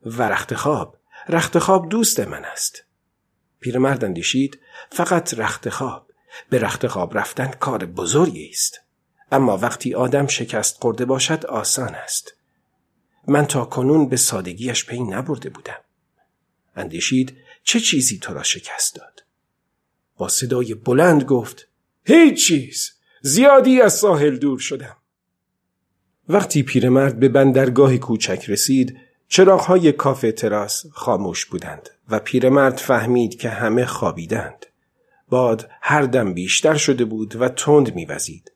و 0.05 0.23
رخت 0.23 0.55
خواب 0.55 0.97
رخت 1.29 1.59
خواب 1.59 1.89
دوست 1.89 2.21
من 2.21 2.45
است. 2.45 2.85
پیرمرد 3.61 4.05
اندیشید 4.05 4.61
فقط 4.91 5.35
رخت 5.35 5.69
خواب. 5.69 6.07
به 6.51 6.59
رخت 6.59 6.87
خواب 6.87 7.19
رفتن 7.19 7.47
کار 7.47 7.87
بزرگی 7.87 8.49
است. 8.49 8.81
اما 9.33 9.57
وقتی 9.57 9.95
آدم 9.95 10.27
شکست 10.27 10.77
خورده 10.81 11.05
باشد 11.05 11.47
آسان 11.47 11.95
است. 11.95 12.35
من 13.29 13.47
تا 13.47 13.65
کنون 13.65 14.09
به 14.09 14.17
سادگیش 14.17 14.87
پی 14.87 15.01
نبرده 15.01 15.51
بودم. 15.51 15.81
اندیشید 16.77 17.37
چه 17.63 17.81
چیزی 17.81 18.19
تو 18.19 18.35
را 18.35 18.43
شکست 18.43 18.95
داد؟ 18.95 19.25
با 20.17 20.29
صدای 20.29 20.75
بلند 20.75 21.25
گفت 21.25 21.69
هیچ 22.05 22.47
چیز! 22.47 22.96
زیادی 23.27 23.81
از 23.81 23.93
ساحل 23.93 24.37
دور 24.37 24.59
شدم. 24.59 24.97
وقتی 26.29 26.63
پیرمرد 26.63 27.21
به 27.21 27.29
بندرگاه 27.29 27.97
کوچک 27.97 28.45
رسید 28.49 28.97
چراغهای 29.29 29.93
کافه 29.93 30.33
تراس 30.33 30.87
خاموش 30.93 31.47
بودند 31.47 31.89
و 32.09 32.19
پیرمرد 32.19 32.77
فهمید 32.77 33.39
که 33.39 33.49
همه 33.49 33.87
خوابیدند. 33.87 34.67
باد 35.29 35.69
هر 35.81 36.03
دم 36.03 36.35
بیشتر 36.35 36.75
شده 36.75 37.05
بود 37.05 37.37
و 37.41 37.49
تند 37.49 37.95
میوزید. 37.95 38.53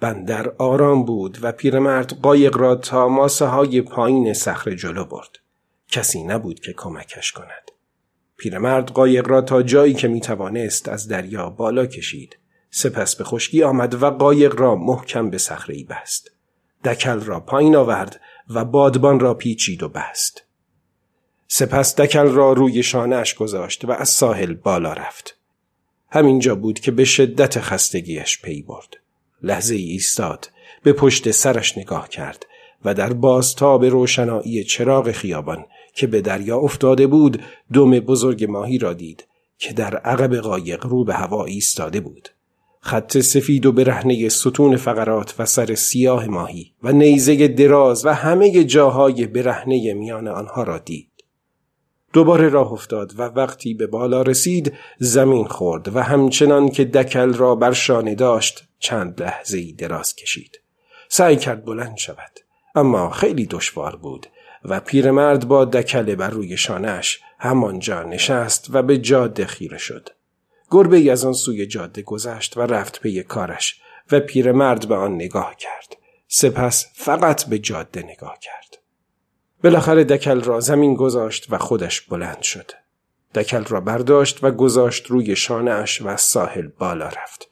بندر 0.00 0.48
آرام 0.58 1.04
بود 1.04 1.38
و 1.42 1.52
پیرمرد 1.52 2.12
قایق 2.22 2.56
را 2.56 2.74
تا 2.74 3.08
ماسه 3.08 3.46
های 3.46 3.82
پایین 3.82 4.32
صخره 4.32 4.76
جلو 4.76 5.04
برد. 5.04 5.38
کسی 5.88 6.22
نبود 6.22 6.60
که 6.60 6.72
کمکش 6.72 7.32
کند. 7.32 7.70
پیرمرد 8.36 8.90
قایق 8.90 9.28
را 9.28 9.40
تا 9.40 9.62
جایی 9.62 9.94
که 9.94 10.08
می 10.08 10.20
توانست 10.20 10.88
از 10.88 11.08
دریا 11.08 11.50
بالا 11.50 11.86
کشید. 11.86 12.38
سپس 12.76 13.16
به 13.16 13.24
خشکی 13.24 13.62
آمد 13.62 14.02
و 14.02 14.10
قایق 14.10 14.60
را 14.60 14.74
محکم 14.74 15.30
به 15.30 15.38
صخره 15.38 15.84
بست. 15.84 16.30
دکل 16.84 17.20
را 17.20 17.40
پایین 17.40 17.76
آورد 17.76 18.20
و 18.50 18.64
بادبان 18.64 19.20
را 19.20 19.34
پیچید 19.34 19.82
و 19.82 19.88
بست. 19.88 20.44
سپس 21.48 21.96
دکل 21.96 22.28
را 22.28 22.52
روی 22.52 22.82
شانهش 22.82 23.34
گذاشت 23.34 23.84
و 23.84 23.90
از 23.90 24.08
ساحل 24.08 24.54
بالا 24.54 24.92
رفت. 24.92 25.38
همینجا 26.10 26.54
بود 26.54 26.80
که 26.80 26.90
به 26.90 27.04
شدت 27.04 27.60
خستگیش 27.60 28.42
پی 28.42 28.62
برد. 28.62 28.96
لحظه 29.42 29.74
ای 29.74 29.84
ایستاد 29.84 30.50
به 30.82 30.92
پشت 30.92 31.30
سرش 31.30 31.78
نگاه 31.78 32.08
کرد 32.08 32.46
و 32.84 32.94
در 32.94 33.12
بازتاب 33.12 33.84
روشنایی 33.84 34.64
چراغ 34.64 35.10
خیابان 35.10 35.66
که 35.94 36.06
به 36.06 36.20
دریا 36.20 36.58
افتاده 36.58 37.06
بود 37.06 37.42
دم 37.72 38.00
بزرگ 38.00 38.44
ماهی 38.44 38.78
را 38.78 38.92
دید 38.92 39.26
که 39.58 39.72
در 39.72 39.96
عقب 39.96 40.36
قایق 40.36 40.86
رو 40.86 41.04
به 41.04 41.14
هوا 41.14 41.44
ایستاده 41.44 42.00
بود. 42.00 42.33
خط 42.86 43.18
سفید 43.18 43.66
و 43.66 43.72
برهنه 43.72 44.28
ستون 44.28 44.76
فقرات 44.76 45.34
و 45.38 45.46
سر 45.46 45.74
سیاه 45.74 46.26
ماهی 46.26 46.72
و 46.82 46.92
نیزه 46.92 47.48
دراز 47.48 48.06
و 48.06 48.14
همه 48.14 48.64
جاهای 48.64 49.26
برهنه 49.26 49.94
میان 49.94 50.28
آنها 50.28 50.62
را 50.62 50.78
دید. 50.78 51.10
دوباره 52.12 52.48
راه 52.48 52.72
افتاد 52.72 53.12
و 53.18 53.22
وقتی 53.22 53.74
به 53.74 53.86
بالا 53.86 54.22
رسید 54.22 54.72
زمین 54.98 55.44
خورد 55.44 55.96
و 55.96 56.02
همچنان 56.02 56.68
که 56.68 56.84
دکل 56.84 57.32
را 57.32 57.54
بر 57.54 57.72
شانه 57.72 58.14
داشت 58.14 58.64
چند 58.78 59.22
لحظه 59.22 59.58
ای 59.58 59.72
دراز 59.72 60.14
کشید. 60.14 60.60
سعی 61.08 61.36
کرد 61.36 61.64
بلند 61.64 61.96
شود 61.96 62.40
اما 62.74 63.10
خیلی 63.10 63.46
دشوار 63.46 63.96
بود 63.96 64.26
و 64.64 64.80
پیرمرد 64.80 65.48
با 65.48 65.64
دکل 65.64 66.14
بر 66.14 66.30
روی 66.30 66.56
شانهش 66.56 67.20
همانجا 67.38 68.02
نشست 68.02 68.66
و 68.70 68.82
به 68.82 68.98
جاده 68.98 69.46
خیره 69.46 69.78
شد. 69.78 70.08
گربه 70.74 70.96
ای 70.96 71.10
از 71.10 71.24
آن 71.24 71.32
سوی 71.32 71.66
جاده 71.66 72.02
گذشت 72.02 72.56
و 72.56 72.60
رفت 72.60 73.00
پی 73.00 73.22
کارش 73.22 73.80
و 74.12 74.20
پیرمرد 74.20 74.88
به 74.88 74.94
آن 74.94 75.14
نگاه 75.14 75.56
کرد. 75.56 75.96
سپس 76.28 76.86
فقط 76.94 77.44
به 77.44 77.58
جاده 77.58 78.02
نگاه 78.02 78.38
کرد. 78.40 78.78
بالاخره 79.64 80.04
دکل 80.04 80.40
را 80.40 80.60
زمین 80.60 80.94
گذاشت 80.94 81.46
و 81.50 81.58
خودش 81.58 82.00
بلند 82.00 82.42
شد. 82.42 82.70
دکل 83.34 83.64
را 83.64 83.80
برداشت 83.80 84.44
و 84.44 84.50
گذاشت 84.50 85.06
روی 85.06 85.36
شانهاش 85.36 86.02
و 86.02 86.16
ساحل 86.16 86.66
بالا 86.78 87.08
رفت. 87.08 87.48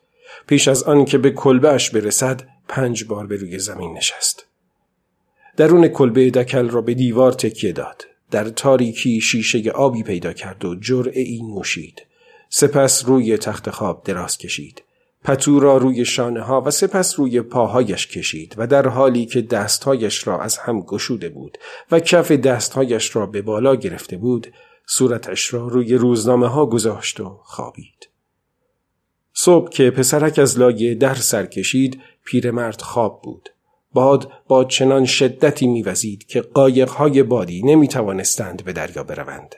پیش 0.47 0.69
از 0.69 0.83
آن 0.83 1.05
که 1.05 1.19
به 1.19 1.31
کلبهش 1.31 1.91
برسد 1.91 2.43
پنج 2.69 3.05
بار 3.05 3.27
به 3.27 3.37
روی 3.37 3.59
زمین 3.59 3.97
نشست. 3.97 4.47
درون 5.57 5.89
کلبه 5.89 6.31
دکل 6.31 6.69
را 6.69 6.81
به 6.81 6.95
دیوار 6.95 7.33
تکیه 7.33 7.73
داد. 7.73 8.05
در 8.31 8.49
تاریکی 8.49 9.21
شیشه 9.21 9.71
آبی 9.71 10.03
پیدا 10.03 10.33
کرد 10.33 10.65
و 10.65 10.75
جرعه 10.75 11.23
ای 11.23 11.43
نوشید. 11.43 12.12
سپس 12.55 13.05
روی 13.05 13.39
تخت 13.39 13.71
خواب 13.71 14.03
دراز 14.05 14.39
کشید. 14.39 14.83
پتو 15.25 15.61
را 15.61 15.77
روی 15.77 16.05
شانه 16.05 16.41
ها 16.41 16.61
و 16.61 16.71
سپس 16.71 17.19
روی 17.19 17.43
پاهایش 17.43 18.07
کشید 18.07 18.55
و 18.57 18.67
در 18.67 18.89
حالی 18.89 19.27
که 19.27 19.43
دستهایش 19.43 20.27
را 20.27 20.41
از 20.41 20.59
هم 20.59 20.81
گشوده 20.81 21.29
بود 21.29 21.59
و 21.91 22.01
کف 22.01 22.33
دستهایش 22.33 23.17
را 23.17 23.27
به 23.27 23.43
بالا 23.43 23.77
گرفته 23.77 24.17
بود 24.17 24.53
صورتش 24.87 25.55
را 25.55 25.69
روی 25.69 25.95
روزنامه 25.95 26.49
ها 26.49 26.67
گذاشت 26.67 27.21
و 27.21 27.41
خوابید. 27.43 28.09
صبح 29.35 29.71
که 29.71 29.91
پسرک 29.91 30.39
از 30.39 30.59
لایه 30.59 30.95
در 30.95 31.15
سر 31.15 31.47
کشید 31.47 32.01
پیرمرد 32.25 32.81
خواب 32.81 33.23
بود. 33.23 33.49
باد 33.93 34.33
با 34.49 34.65
چنان 34.65 35.05
شدتی 35.05 35.67
میوزید 35.67 36.27
که 36.27 36.41
قایقهای 36.41 37.23
بادی 37.23 37.63
نمی 37.63 37.89
توانستند 37.89 38.65
به 38.65 38.73
دریا 38.73 39.05
بروند. 39.05 39.55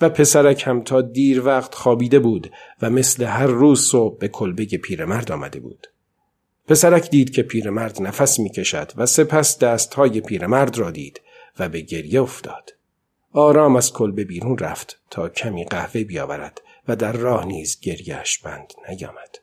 و 0.00 0.08
پسرک 0.08 0.62
هم 0.66 0.82
تا 0.82 1.02
دیر 1.02 1.44
وقت 1.44 1.74
خوابیده 1.74 2.18
بود 2.18 2.50
و 2.82 2.90
مثل 2.90 3.24
هر 3.24 3.46
روز 3.46 3.80
صبح 3.80 4.18
به 4.18 4.28
کلبه 4.28 4.64
پیرمرد 4.64 5.32
آمده 5.32 5.60
بود. 5.60 5.86
پسرک 6.68 7.10
دید 7.10 7.30
که 7.30 7.42
پیرمرد 7.42 8.02
نفس 8.02 8.38
می‌کشد 8.38 8.92
و 8.96 9.06
سپس 9.06 9.58
دستهای 9.58 10.20
پیرمرد 10.20 10.78
را 10.78 10.90
دید 10.90 11.20
و 11.58 11.68
به 11.68 11.80
گریه 11.80 12.22
افتاد. 12.22 12.74
آرام 13.32 13.76
از 13.76 13.92
کلبه 13.92 14.24
بیرون 14.24 14.58
رفت 14.58 15.00
تا 15.10 15.28
کمی 15.28 15.64
قهوه 15.64 16.04
بیاورد 16.04 16.60
و 16.88 16.96
در 16.96 17.12
راه 17.12 17.46
نیز 17.46 17.80
گریهش 17.80 18.38
بند 18.38 18.72
نیامد. 18.88 19.38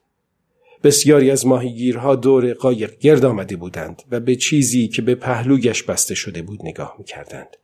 بسیاری 0.83 1.31
از 1.31 1.45
ماهیگیرها 1.45 2.15
دور 2.15 2.53
قایق 2.53 2.97
گرد 2.97 3.25
آمده 3.25 3.55
بودند 3.55 4.03
و 4.11 4.19
به 4.19 4.35
چیزی 4.35 4.87
که 4.87 5.01
به 5.01 5.15
پهلویش 5.15 5.83
بسته 5.83 6.15
شده 6.15 6.41
بود 6.41 6.59
نگاه 6.63 6.95
می‌کردند. 6.97 7.57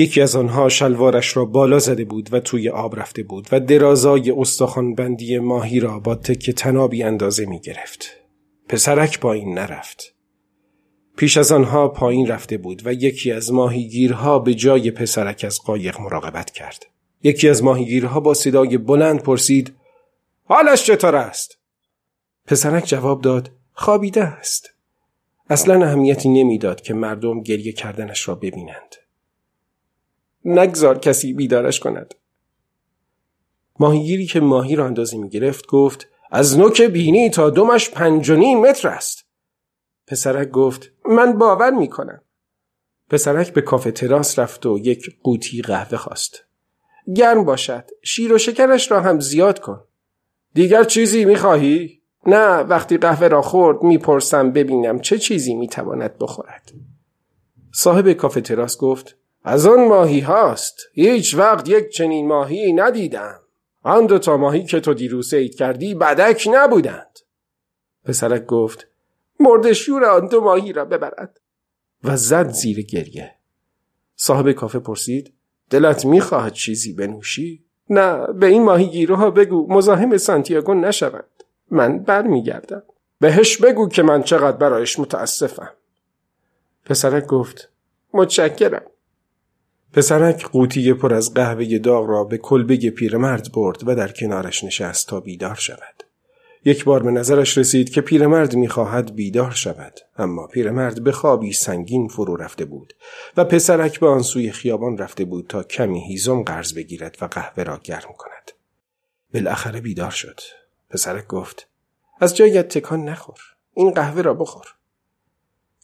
یکی 0.00 0.20
از 0.20 0.36
آنها 0.36 0.68
شلوارش 0.68 1.36
را 1.36 1.44
بالا 1.44 1.78
زده 1.78 2.04
بود 2.04 2.28
و 2.32 2.40
توی 2.40 2.68
آب 2.68 3.00
رفته 3.00 3.22
بود 3.22 3.48
و 3.52 3.60
درازای 3.60 4.34
بندی 4.96 5.38
ماهی 5.38 5.80
را 5.80 5.98
با 5.98 6.14
تک 6.14 6.50
تنابی 6.50 7.02
اندازه 7.02 7.46
می 7.46 7.60
گرفت. 7.60 8.16
پسرک 8.68 9.20
پایین 9.20 9.58
نرفت. 9.58 10.14
پیش 11.16 11.36
از 11.36 11.52
آنها 11.52 11.88
پایین 11.88 12.26
رفته 12.26 12.58
بود 12.58 12.82
و 12.86 12.92
یکی 12.92 13.32
از 13.32 13.52
ماهیگیرها 13.52 14.38
به 14.38 14.54
جای 14.54 14.90
پسرک 14.90 15.44
از 15.46 15.62
قایق 15.62 16.00
مراقبت 16.00 16.50
کرد. 16.50 16.86
یکی 17.22 17.48
از 17.48 17.64
ماهیگیرها 17.64 18.20
با 18.20 18.34
صدای 18.34 18.78
بلند 18.78 19.22
پرسید 19.22 19.74
حالش 20.44 20.84
چطور 20.84 21.16
است؟ 21.16 21.58
پسرک 22.46 22.84
جواب 22.86 23.20
داد 23.22 23.50
خوابیده 23.72 24.24
است. 24.24 24.70
اصلا 25.50 25.86
اهمیتی 25.86 26.28
نمی‌داد 26.28 26.80
که 26.80 26.94
مردم 26.94 27.42
گریه 27.42 27.72
کردنش 27.72 28.28
را 28.28 28.34
ببینند. 28.34 28.99
نگذار 30.44 30.98
کسی 30.98 31.32
بیدارش 31.32 31.80
کند. 31.80 32.14
ماهیگیری 33.78 34.26
که 34.26 34.40
ماهی 34.40 34.76
را 34.76 34.86
اندازه 34.86 35.18
می 35.18 35.28
گرفت 35.28 35.66
گفت 35.66 36.08
از 36.30 36.58
نوک 36.58 36.82
بینی 36.82 37.30
تا 37.30 37.50
دمش 37.50 37.90
پنج 37.90 38.30
و 38.30 38.36
نیم 38.36 38.60
متر 38.60 38.88
است. 38.88 39.26
پسرک 40.06 40.50
گفت 40.50 40.92
من 41.08 41.38
باور 41.38 41.70
می 41.70 41.88
کنم 41.88 42.22
پسرک 43.10 43.52
به 43.52 43.60
کافه 43.60 43.90
تراس 43.90 44.38
رفت 44.38 44.66
و 44.66 44.78
یک 44.78 45.18
قوطی 45.22 45.62
قهوه 45.62 45.98
خواست. 45.98 46.44
گرم 47.16 47.44
باشد 47.44 47.84
شیر 48.02 48.32
و 48.32 48.38
شکرش 48.38 48.90
را 48.90 49.00
هم 49.00 49.20
زیاد 49.20 49.60
کن. 49.60 49.84
دیگر 50.54 50.84
چیزی 50.84 51.24
می‌خواهی؟ 51.24 52.00
نه 52.26 52.56
وقتی 52.56 52.96
قهوه 52.98 53.28
را 53.28 53.42
خورد 53.42 53.82
می‌پرسم 53.82 54.50
ببینم 54.50 54.98
چه 54.98 55.18
چیزی 55.18 55.54
می‌تواند 55.54 56.18
بخورد. 56.18 56.72
صاحب 57.72 58.12
کافه 58.12 58.40
تراس 58.40 58.78
گفت 58.78 59.16
از 59.44 59.66
آن 59.66 59.88
ماهی 59.88 60.20
هاست. 60.20 60.76
هیچ 60.92 61.34
وقت 61.34 61.68
یک 61.68 61.88
چنین 61.88 62.28
ماهی 62.28 62.72
ندیدم. 62.72 63.40
آن 63.82 64.06
دو 64.06 64.18
تا 64.18 64.36
ماهی 64.36 64.64
که 64.64 64.80
تو 64.80 64.94
دیروز 64.94 65.30
سید 65.30 65.54
کردی 65.54 65.94
بدک 65.94 66.48
نبودند. 66.52 67.18
پسرک 68.04 68.46
گفت 68.46 68.86
مردشور 69.40 70.04
آن 70.04 70.26
دو 70.26 70.40
ماهی 70.40 70.72
را 70.72 70.84
ببرد. 70.84 71.40
و 72.04 72.16
زد 72.16 72.50
زیر 72.50 72.82
گریه. 72.82 73.34
صاحب 74.16 74.52
کافه 74.52 74.78
پرسید 74.78 75.32
دلت 75.70 76.04
می‌خواهد 76.04 76.52
چیزی 76.52 76.92
بنوشی؟ 76.92 77.64
نه 77.90 78.26
به 78.32 78.46
این 78.46 78.62
ماهی 78.62 79.04
ها 79.04 79.30
بگو 79.30 79.66
مزاحم 79.72 80.16
سانتیاگو 80.16 80.74
نشود 80.74 81.24
من 81.70 81.98
برمیگردم. 81.98 82.82
بهش 83.20 83.56
بگو 83.56 83.88
که 83.88 84.02
من 84.02 84.22
چقدر 84.22 84.56
برایش 84.56 84.98
متاسفم. 84.98 85.72
پسرک 86.84 87.26
گفت 87.26 87.68
متشکرم. 88.14 88.82
پسرک 89.92 90.44
قوطی 90.44 90.92
پر 90.92 91.14
از 91.14 91.34
قهوه 91.34 91.78
داغ 91.78 92.08
را 92.08 92.24
به 92.24 92.38
کلبه 92.38 92.76
پیرمرد 92.76 93.52
برد 93.52 93.88
و 93.88 93.94
در 93.94 94.12
کنارش 94.12 94.64
نشست 94.64 95.08
تا 95.08 95.20
بیدار 95.20 95.54
شود. 95.54 96.04
یک 96.64 96.84
بار 96.84 97.02
به 97.02 97.10
نظرش 97.10 97.58
رسید 97.58 97.90
که 97.90 98.00
پیرمرد 98.00 98.56
می‌خواهد 98.56 99.14
بیدار 99.14 99.50
شود 99.50 100.00
اما 100.18 100.46
پیرمرد 100.46 101.04
به 101.04 101.12
خوابی 101.12 101.52
سنگین 101.52 102.08
فرو 102.08 102.36
رفته 102.36 102.64
بود 102.64 102.94
و 103.36 103.44
پسرک 103.44 104.00
به 104.00 104.08
آن 104.08 104.22
سوی 104.22 104.50
خیابان 104.50 104.98
رفته 104.98 105.24
بود 105.24 105.46
تا 105.46 105.62
کمی 105.62 106.00
هیزم 106.00 106.42
قرض 106.42 106.72
بگیرد 106.72 107.16
و 107.20 107.24
قهوه 107.24 107.62
را 107.62 107.80
گرم 107.84 108.12
کند. 108.18 108.50
بالاخره 109.34 109.80
بیدار 109.80 110.10
شد. 110.10 110.40
پسرک 110.90 111.26
گفت 111.26 111.68
از 112.20 112.36
جایت 112.36 112.68
تکان 112.68 113.04
نخور 113.04 113.38
این 113.74 113.90
قهوه 113.90 114.22
را 114.22 114.34
بخور. 114.34 114.66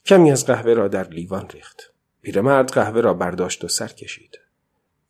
کمی 0.07 0.33
از 0.33 0.47
قهوه 0.47 0.73
را 0.73 0.89
در 0.89 1.09
لیوان 1.09 1.49
ریخت. 1.49 1.96
پیرمرد 2.27 2.71
قهوه 2.71 3.01
را 3.01 3.15
برداشت 3.15 3.65
و 3.65 3.69
سر 3.69 3.87
کشید. 3.87 4.39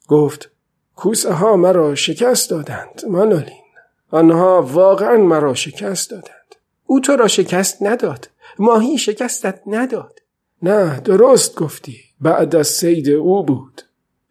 گفت 0.09 0.50
کوسه 0.96 1.33
ها 1.33 1.57
مرا 1.57 1.94
شکست 1.94 2.50
دادند 2.50 3.02
مانولین. 3.09 3.62
آنها 4.11 4.62
واقعا 4.62 5.16
مرا 5.16 5.55
شکست 5.55 6.11
دادند. 6.11 6.55
او 6.87 7.00
تو 7.00 7.16
را 7.16 7.29
شکست 7.29 7.83
نداد 7.83 8.29
ماهی 8.59 8.98
شکستت 8.98 9.61
نداد. 9.66 10.18
نه 10.62 11.00
درست 11.00 11.55
گفتی. 11.55 12.00
بعد 12.20 12.57
از 12.57 12.66
سید 12.66 13.11
او 13.11 13.42
بود. 13.44 13.83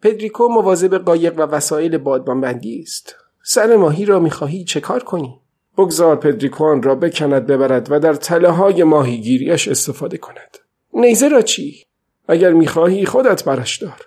پدریکو 0.02 0.48
مواظب 0.48 0.98
قایق 0.98 1.38
و 1.38 1.42
وسایل 1.42 1.98
بادبانبندی 1.98 2.80
است. 2.80 3.16
سر 3.44 3.76
ماهی 3.76 4.04
را 4.04 4.20
می‌خواهی 4.20 4.64
چه 4.64 4.80
کار 4.80 5.04
کنی؟ 5.04 5.40
بگذار 5.78 6.16
پدریکوان 6.16 6.82
را 6.82 6.94
بکند 6.94 7.46
ببرد 7.46 7.86
و 7.90 8.00
در 8.00 8.14
تله 8.14 8.50
های 8.50 8.84
ماهیگیریش 8.84 9.68
استفاده 9.68 10.18
کند. 10.18 10.58
نیزه 10.94 11.28
را 11.28 11.42
چی؟ 11.42 11.85
اگر 12.28 12.52
می‌خواهی 12.52 13.06
خودت 13.06 13.44
برش 13.44 13.76
دار. 13.76 14.06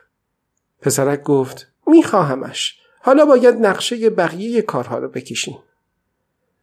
پسرک 0.81 1.23
گفت 1.23 1.67
میخواهمش. 1.87 2.79
حالا 3.01 3.25
باید 3.25 3.55
نقشه 3.55 4.09
بقیه 4.09 4.61
کارها 4.61 4.97
رو 4.97 5.09
بکشیم. 5.09 5.57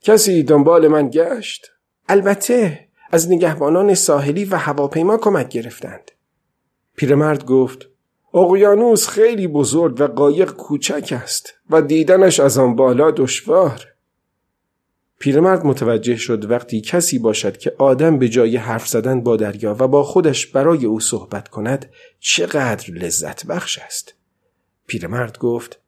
کسی 0.00 0.42
دنبال 0.42 0.88
من 0.88 1.10
گشت؟ 1.10 1.70
البته 2.08 2.88
از 3.10 3.32
نگهبانان 3.32 3.94
ساحلی 3.94 4.44
و 4.44 4.56
هواپیما 4.56 5.16
کمک 5.16 5.48
گرفتند. 5.48 6.10
پیرمرد 6.96 7.44
گفت 7.44 7.88
اقیانوس 8.34 9.08
خیلی 9.08 9.46
بزرگ 9.46 10.00
و 10.00 10.04
قایق 10.06 10.52
کوچک 10.52 11.20
است 11.22 11.54
و 11.70 11.82
دیدنش 11.82 12.40
از 12.40 12.58
آن 12.58 12.76
بالا 12.76 13.10
دشوار. 13.10 13.86
پیرمرد 15.18 15.66
متوجه 15.66 16.16
شد 16.16 16.50
وقتی 16.50 16.80
کسی 16.80 17.18
باشد 17.18 17.56
که 17.56 17.72
آدم 17.78 18.18
به 18.18 18.28
جای 18.28 18.56
حرف 18.56 18.88
زدن 18.88 19.20
با 19.20 19.36
دریا 19.36 19.76
و 19.78 19.88
با 19.88 20.02
خودش 20.02 20.46
برای 20.46 20.86
او 20.86 21.00
صحبت 21.00 21.48
کند 21.48 21.90
چقدر 22.20 22.90
لذت 22.90 23.46
بخش 23.46 23.78
است. 23.78 24.14
پیرمرد 24.86 25.38
گفت 25.38 25.80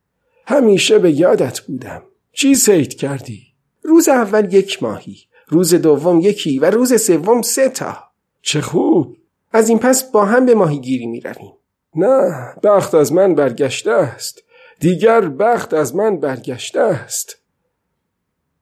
همیشه 0.46 0.98
به 0.98 1.12
یادت 1.12 1.60
بودم. 1.60 2.02
چی 2.32 2.54
سید 2.54 2.94
کردی؟ 2.94 3.42
روز 3.82 4.08
اول 4.08 4.54
یک 4.54 4.82
ماهی 4.82 5.18
روز 5.48 5.74
دوم 5.74 6.20
یکی 6.20 6.58
و 6.58 6.70
روز 6.70 7.02
سوم 7.02 7.42
سه 7.42 7.68
تا. 7.68 7.96
چه 8.42 8.60
خوب! 8.60 9.16
از 9.52 9.68
این 9.68 9.78
پس 9.78 10.10
با 10.10 10.24
هم 10.24 10.46
به 10.46 10.54
ماهیگیری 10.54 11.06
می 11.06 11.20
رویم. 11.20 11.52
نه 11.94 12.54
بخت 12.62 12.94
از 12.94 13.12
من 13.12 13.34
برگشته 13.34 13.90
است. 13.90 14.42
دیگر 14.80 15.20
بخت 15.20 15.74
از 15.74 15.96
من 15.96 16.20
برگشته 16.20 16.80
است. 16.80 17.37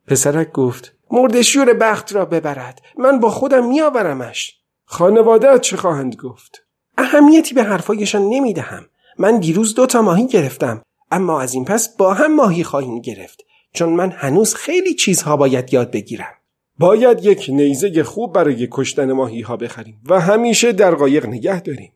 پسرک 0.07 0.53
گفت 0.53 0.93
مردشور 1.11 1.73
بخت 1.73 2.13
را 2.13 2.25
ببرد. 2.25 2.83
من 2.99 3.21
با 3.21 3.31
خودم 3.31 3.69
میآورمش. 3.69 4.57
خانواده 4.85 5.59
چه 5.59 5.77
خواهند 5.77 6.17
گفت؟ 6.17 6.63
اهمیتی 6.99 7.55
به 7.55 7.63
حرفایشان 7.63 8.23
نمی 8.23 8.53
دهم 8.55 8.87
من 9.19 9.39
دیروز 9.39 9.75
دو 9.75 9.87
تا 9.87 10.03
ماهی 10.03 10.27
گرفتم. 10.27 10.83
اما 11.11 11.41
از 11.41 11.55
این 11.55 11.65
پس 11.65 11.97
با 11.97 12.15
هم 12.15 12.35
ماهی 12.35 12.65
خواهیم 12.65 13.01
گرفت. 13.01 13.45
چون 13.73 13.89
من 13.89 14.11
هنوز 14.11 14.55
خیلی 14.55 14.95
چیزها 14.95 15.37
باید 15.37 15.75
یاد 15.75 15.91
بگیرم. 15.91 16.33
باید 16.79 17.25
یک 17.25 17.47
نیزه 17.49 18.03
خوب 18.03 18.33
برای 18.33 18.69
کشتن 18.71 19.13
ماهی 19.13 19.41
ها 19.41 19.57
بخریم 19.57 20.01
و 20.09 20.21
همیشه 20.21 20.73
در 20.73 20.95
قایق 20.95 21.27
نگه 21.27 21.61
داریم. 21.61 21.93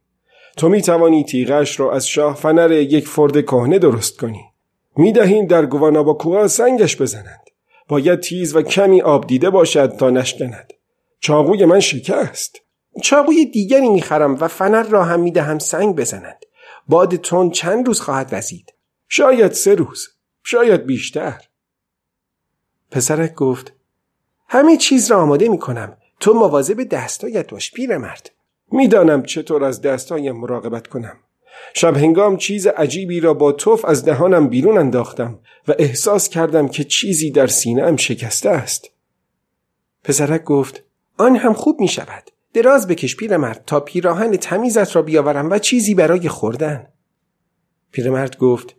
تو 0.56 0.68
می 0.68 0.82
توانی 0.82 1.24
تیغش 1.24 1.80
را 1.80 1.92
از 1.92 2.08
شاه 2.08 2.36
فنر 2.36 2.72
یک 2.72 3.08
فرد 3.08 3.44
کهنه 3.46 3.78
درست 3.78 4.18
کنی. 4.18 4.44
می 4.96 5.12
دهیم 5.12 5.46
در 5.46 5.66
گواناباکوها 5.66 6.48
سنگش 6.48 6.96
بزنند. 6.96 7.49
باید 7.90 8.20
تیز 8.20 8.56
و 8.56 8.62
کمی 8.62 9.02
آب 9.02 9.26
دیده 9.26 9.50
باشد 9.50 9.96
تا 9.96 10.10
نشکند. 10.10 10.72
چاقوی 11.20 11.64
من 11.64 11.80
شکست. 11.80 12.60
چاقوی 13.02 13.46
دیگری 13.46 13.88
می‌خرم 13.88 14.34
و 14.40 14.48
فنر 14.48 14.82
را 14.82 15.04
هم 15.04 15.20
می‌دهم 15.20 15.58
سنگ 15.58 15.96
بزنند. 15.96 16.44
باد 16.88 17.16
تون 17.16 17.50
چند 17.50 17.86
روز 17.86 18.00
خواهد 18.00 18.28
وزید 18.32 18.74
شاید 19.08 19.52
سه 19.52 19.74
روز. 19.74 20.08
شاید 20.44 20.86
بیشتر. 20.86 21.42
پسرک 22.90 23.34
گفت 23.34 23.72
همه 24.48 24.76
چیز 24.76 25.10
را 25.10 25.22
آماده 25.22 25.48
می 25.48 25.58
کنم 25.58 25.96
تو 26.20 26.34
مواظب 26.34 26.82
دستایت 26.82 27.50
باش 27.50 27.72
پیرمرد 27.72 28.30
می‌دانم 28.72 29.22
چطور 29.22 29.64
از 29.64 29.82
دستایم 29.82 30.36
مراقبت 30.36 30.86
کنم. 30.86 31.16
شب 31.74 31.96
هنگام 31.96 32.36
چیز 32.36 32.66
عجیبی 32.66 33.20
را 33.20 33.34
با 33.34 33.52
توف 33.52 33.84
از 33.84 34.04
دهانم 34.04 34.48
بیرون 34.48 34.78
انداختم 34.78 35.38
و 35.68 35.74
احساس 35.78 36.28
کردم 36.28 36.68
که 36.68 36.84
چیزی 36.84 37.30
در 37.30 37.46
سینهام 37.46 37.96
شکسته 37.96 38.50
است. 38.50 38.90
پسرک 40.04 40.44
گفت 40.44 40.84
آن 41.18 41.36
هم 41.36 41.52
خوب 41.52 41.80
می 41.80 41.88
شود 41.88 42.30
دراز 42.54 42.86
بکش 42.86 43.16
پیرمرد 43.16 43.62
تا 43.66 43.80
پیراهن 43.80 44.36
تمیزت 44.36 44.96
را 44.96 45.02
بیاورم 45.02 45.50
و 45.50 45.58
چیزی 45.58 45.94
برای 45.94 46.28
خوردن. 46.28 46.86
پیرمرد 47.92 48.38
گفت 48.38 48.76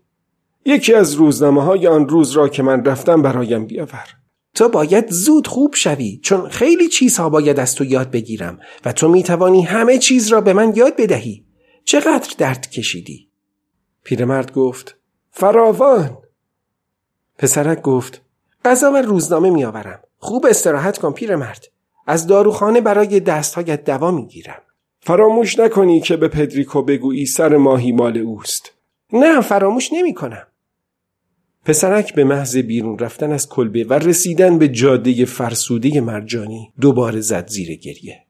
یکی 0.65 0.93
از 0.93 1.13
روزنامه 1.13 1.63
های 1.63 1.87
آن 1.87 2.09
روز 2.09 2.31
را 2.31 2.49
که 2.49 2.63
من 2.63 2.85
رفتم 2.85 3.21
برایم 3.21 3.65
بیاور. 3.65 4.07
تو 4.55 4.69
باید 4.69 5.11
زود 5.11 5.47
خوب 5.47 5.75
شوی 5.75 6.19
چون 6.23 6.49
خیلی 6.49 6.87
چیزها 6.87 7.29
باید 7.29 7.59
از 7.59 7.75
تو 7.75 7.83
یاد 7.85 8.11
بگیرم 8.11 8.59
و 8.85 8.93
تو 8.93 9.07
می 9.07 9.23
توانی 9.23 9.61
همه 9.61 9.97
چیز 9.97 10.27
را 10.27 10.41
به 10.41 10.53
من 10.53 10.73
یاد 10.75 10.95
بدهی. 10.95 11.45
چقدر 11.91 12.33
درد 12.37 12.69
کشیدی؟ 12.69 13.29
پیرمرد 14.03 14.53
گفت 14.53 14.97
فراوان. 15.31 16.17
پسرک 17.37 17.81
گفت 17.81 18.21
غذا 18.65 18.91
و 18.91 18.97
روزنامه 18.97 19.49
میآورم. 19.49 19.99
خوب 20.17 20.45
استراحت 20.45 20.97
کن 20.97 21.11
پیرمرد. 21.11 21.67
از 22.07 22.27
داروخانه 22.27 22.81
برای 22.81 23.19
دستهایت 23.19 23.83
دوا 23.83 24.11
می‌گیرم. 24.11 24.61
فراموش 24.99 25.59
نکنی 25.59 26.01
که 26.01 26.17
به 26.17 26.27
پدریکو 26.27 26.81
بگویی 26.81 27.25
سر 27.25 27.57
ماهی 27.57 27.91
مال 27.91 28.17
اوست. 28.17 28.71
نه 29.13 29.41
فراموش 29.41 29.93
نمی 29.93 30.13
کنم 30.13 30.47
پسرک 31.65 32.15
به 32.15 32.23
محض 32.23 32.57
بیرون 32.57 32.99
رفتن 32.99 33.31
از 33.31 33.49
کلبه 33.49 33.83
و 33.83 33.93
رسیدن 33.93 34.57
به 34.57 34.67
جاده 34.67 35.25
فرسوده 35.25 36.01
مرجانی 36.01 36.73
دوباره 36.81 37.21
زد 37.21 37.47
زیر 37.47 37.75
گریه. 37.75 38.25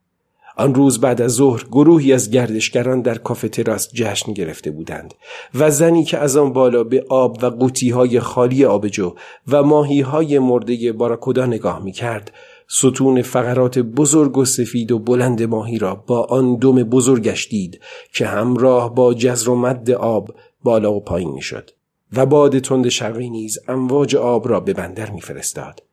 آن 0.57 0.75
روز 0.75 0.99
بعد 0.99 1.21
از 1.21 1.31
ظهر 1.31 1.63
گروهی 1.63 2.13
از 2.13 2.31
گردشگران 2.31 3.01
در 3.01 3.17
کافه 3.17 3.49
تراس 3.49 3.89
جشن 3.93 4.33
گرفته 4.33 4.71
بودند 4.71 5.13
و 5.55 5.71
زنی 5.71 6.03
که 6.03 6.17
از 6.17 6.37
آن 6.37 6.53
بالا 6.53 6.83
به 6.83 7.05
آب 7.09 7.37
و 7.43 7.45
قوطی 7.45 7.89
های 7.89 8.19
خالی 8.19 8.65
آبجو 8.65 9.13
و 9.47 9.63
ماهی 9.63 10.01
های 10.01 10.39
مرده 10.39 10.91
باراکودا 10.91 11.45
نگاه 11.45 11.83
می 11.83 11.91
کرد 11.91 12.31
ستون 12.67 13.21
فقرات 13.21 13.79
بزرگ 13.79 14.37
و 14.37 14.45
سفید 14.45 14.91
و 14.91 14.99
بلند 14.99 15.43
ماهی 15.43 15.79
را 15.79 15.95
با 15.95 16.23
آن 16.23 16.55
دم 16.55 16.83
بزرگش 16.83 17.47
دید 17.47 17.79
که 18.13 18.25
همراه 18.25 18.95
با 18.95 19.13
جزر 19.13 19.49
و 19.49 19.55
مد 19.55 19.91
آب 19.91 20.35
بالا 20.63 20.93
و 20.93 21.03
پایین 21.03 21.31
می 21.31 21.41
شد. 21.41 21.69
و 22.13 22.25
باد 22.25 22.59
تند 22.59 22.89
شرقی 22.89 23.29
نیز 23.29 23.59
امواج 23.67 24.15
آب 24.15 24.47
را 24.49 24.59
به 24.59 24.73
بندر 24.73 25.11
میفرستاد 25.11 25.83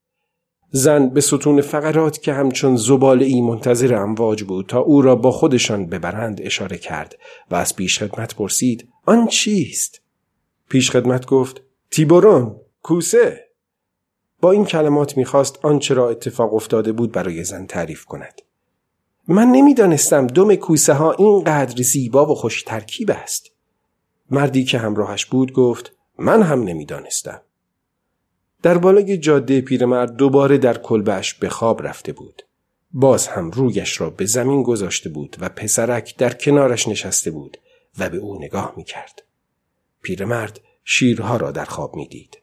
زن 0.70 1.08
به 1.08 1.20
ستون 1.20 1.60
فقرات 1.60 2.22
که 2.22 2.32
همچون 2.32 2.76
زبال 2.76 3.22
ای 3.22 3.40
منتظر 3.40 3.94
امواج 3.94 4.42
بود 4.44 4.66
تا 4.66 4.78
او 4.78 5.02
را 5.02 5.16
با 5.16 5.30
خودشان 5.30 5.86
ببرند 5.86 6.40
اشاره 6.42 6.78
کرد 6.78 7.18
و 7.50 7.54
از 7.54 7.76
پیشخدمت 7.76 8.34
پرسید 8.34 8.88
آن 9.06 9.26
چیست؟ 9.26 10.00
پیشخدمت 10.68 11.26
گفت 11.26 11.62
تیبورون 11.90 12.56
کوسه. 12.82 13.44
با 14.40 14.52
این 14.52 14.64
کلمات 14.64 15.16
می‌خواست 15.16 15.58
آنچه 15.64 15.94
را 15.94 16.10
اتفاق 16.10 16.54
افتاده 16.54 16.92
بود 16.92 17.12
برای 17.12 17.44
زن 17.44 17.66
تعریف 17.66 18.04
کند. 18.04 18.42
من 19.28 19.46
نمی‌دانستم 19.46 20.26
دم 20.26 20.54
کوسه 20.54 20.92
ها 20.92 21.12
اینقدر 21.12 21.82
زیبا 21.82 22.26
و 22.26 22.34
خوش 22.34 22.62
ترکیب 22.62 23.10
است. 23.10 23.50
مردی 24.30 24.64
که 24.64 24.78
همراهش 24.78 25.26
بود 25.26 25.52
گفت 25.52 25.92
من 26.18 26.42
هم 26.42 26.62
نمی‌دانستم. 26.62 27.40
در 28.62 28.78
بالای 28.78 29.18
جاده 29.18 29.60
پیرمرد 29.60 30.16
دوباره 30.16 30.58
در 30.58 30.78
کلبش 30.78 31.34
به 31.34 31.48
خواب 31.48 31.86
رفته 31.86 32.12
بود 32.12 32.42
باز 32.92 33.26
هم 33.26 33.50
رویش 33.50 34.00
را 34.00 34.10
به 34.10 34.24
زمین 34.24 34.62
گذاشته 34.62 35.10
بود 35.10 35.36
و 35.40 35.48
پسرک 35.48 36.16
در 36.16 36.32
کنارش 36.32 36.88
نشسته 36.88 37.30
بود 37.30 37.56
و 37.98 38.10
به 38.10 38.16
او 38.16 38.44
نگاه 38.44 38.74
می 38.76 38.84
کرد. 38.84 39.22
پیرمرد 40.02 40.60
شیرها 40.84 41.36
را 41.36 41.50
در 41.50 41.64
خواب 41.64 41.96
می 41.96 42.08
دید. 42.08 42.38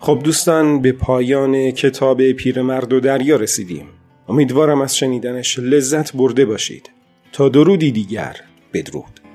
خب 0.00 0.20
دوستان 0.24 0.82
به 0.82 0.92
پایان 0.92 1.70
کتاب 1.70 2.32
پیرمرد 2.32 2.92
و 2.92 3.00
دریا 3.00 3.36
رسیدیم. 3.36 3.88
امیدوارم 4.28 4.80
از 4.80 4.96
شنیدنش 4.96 5.58
لذت 5.58 6.16
برده 6.16 6.44
باشید. 6.44 6.95
تا 7.36 7.48
درودی 7.48 7.92
دیگر 7.92 8.36
بدرود. 8.72 9.25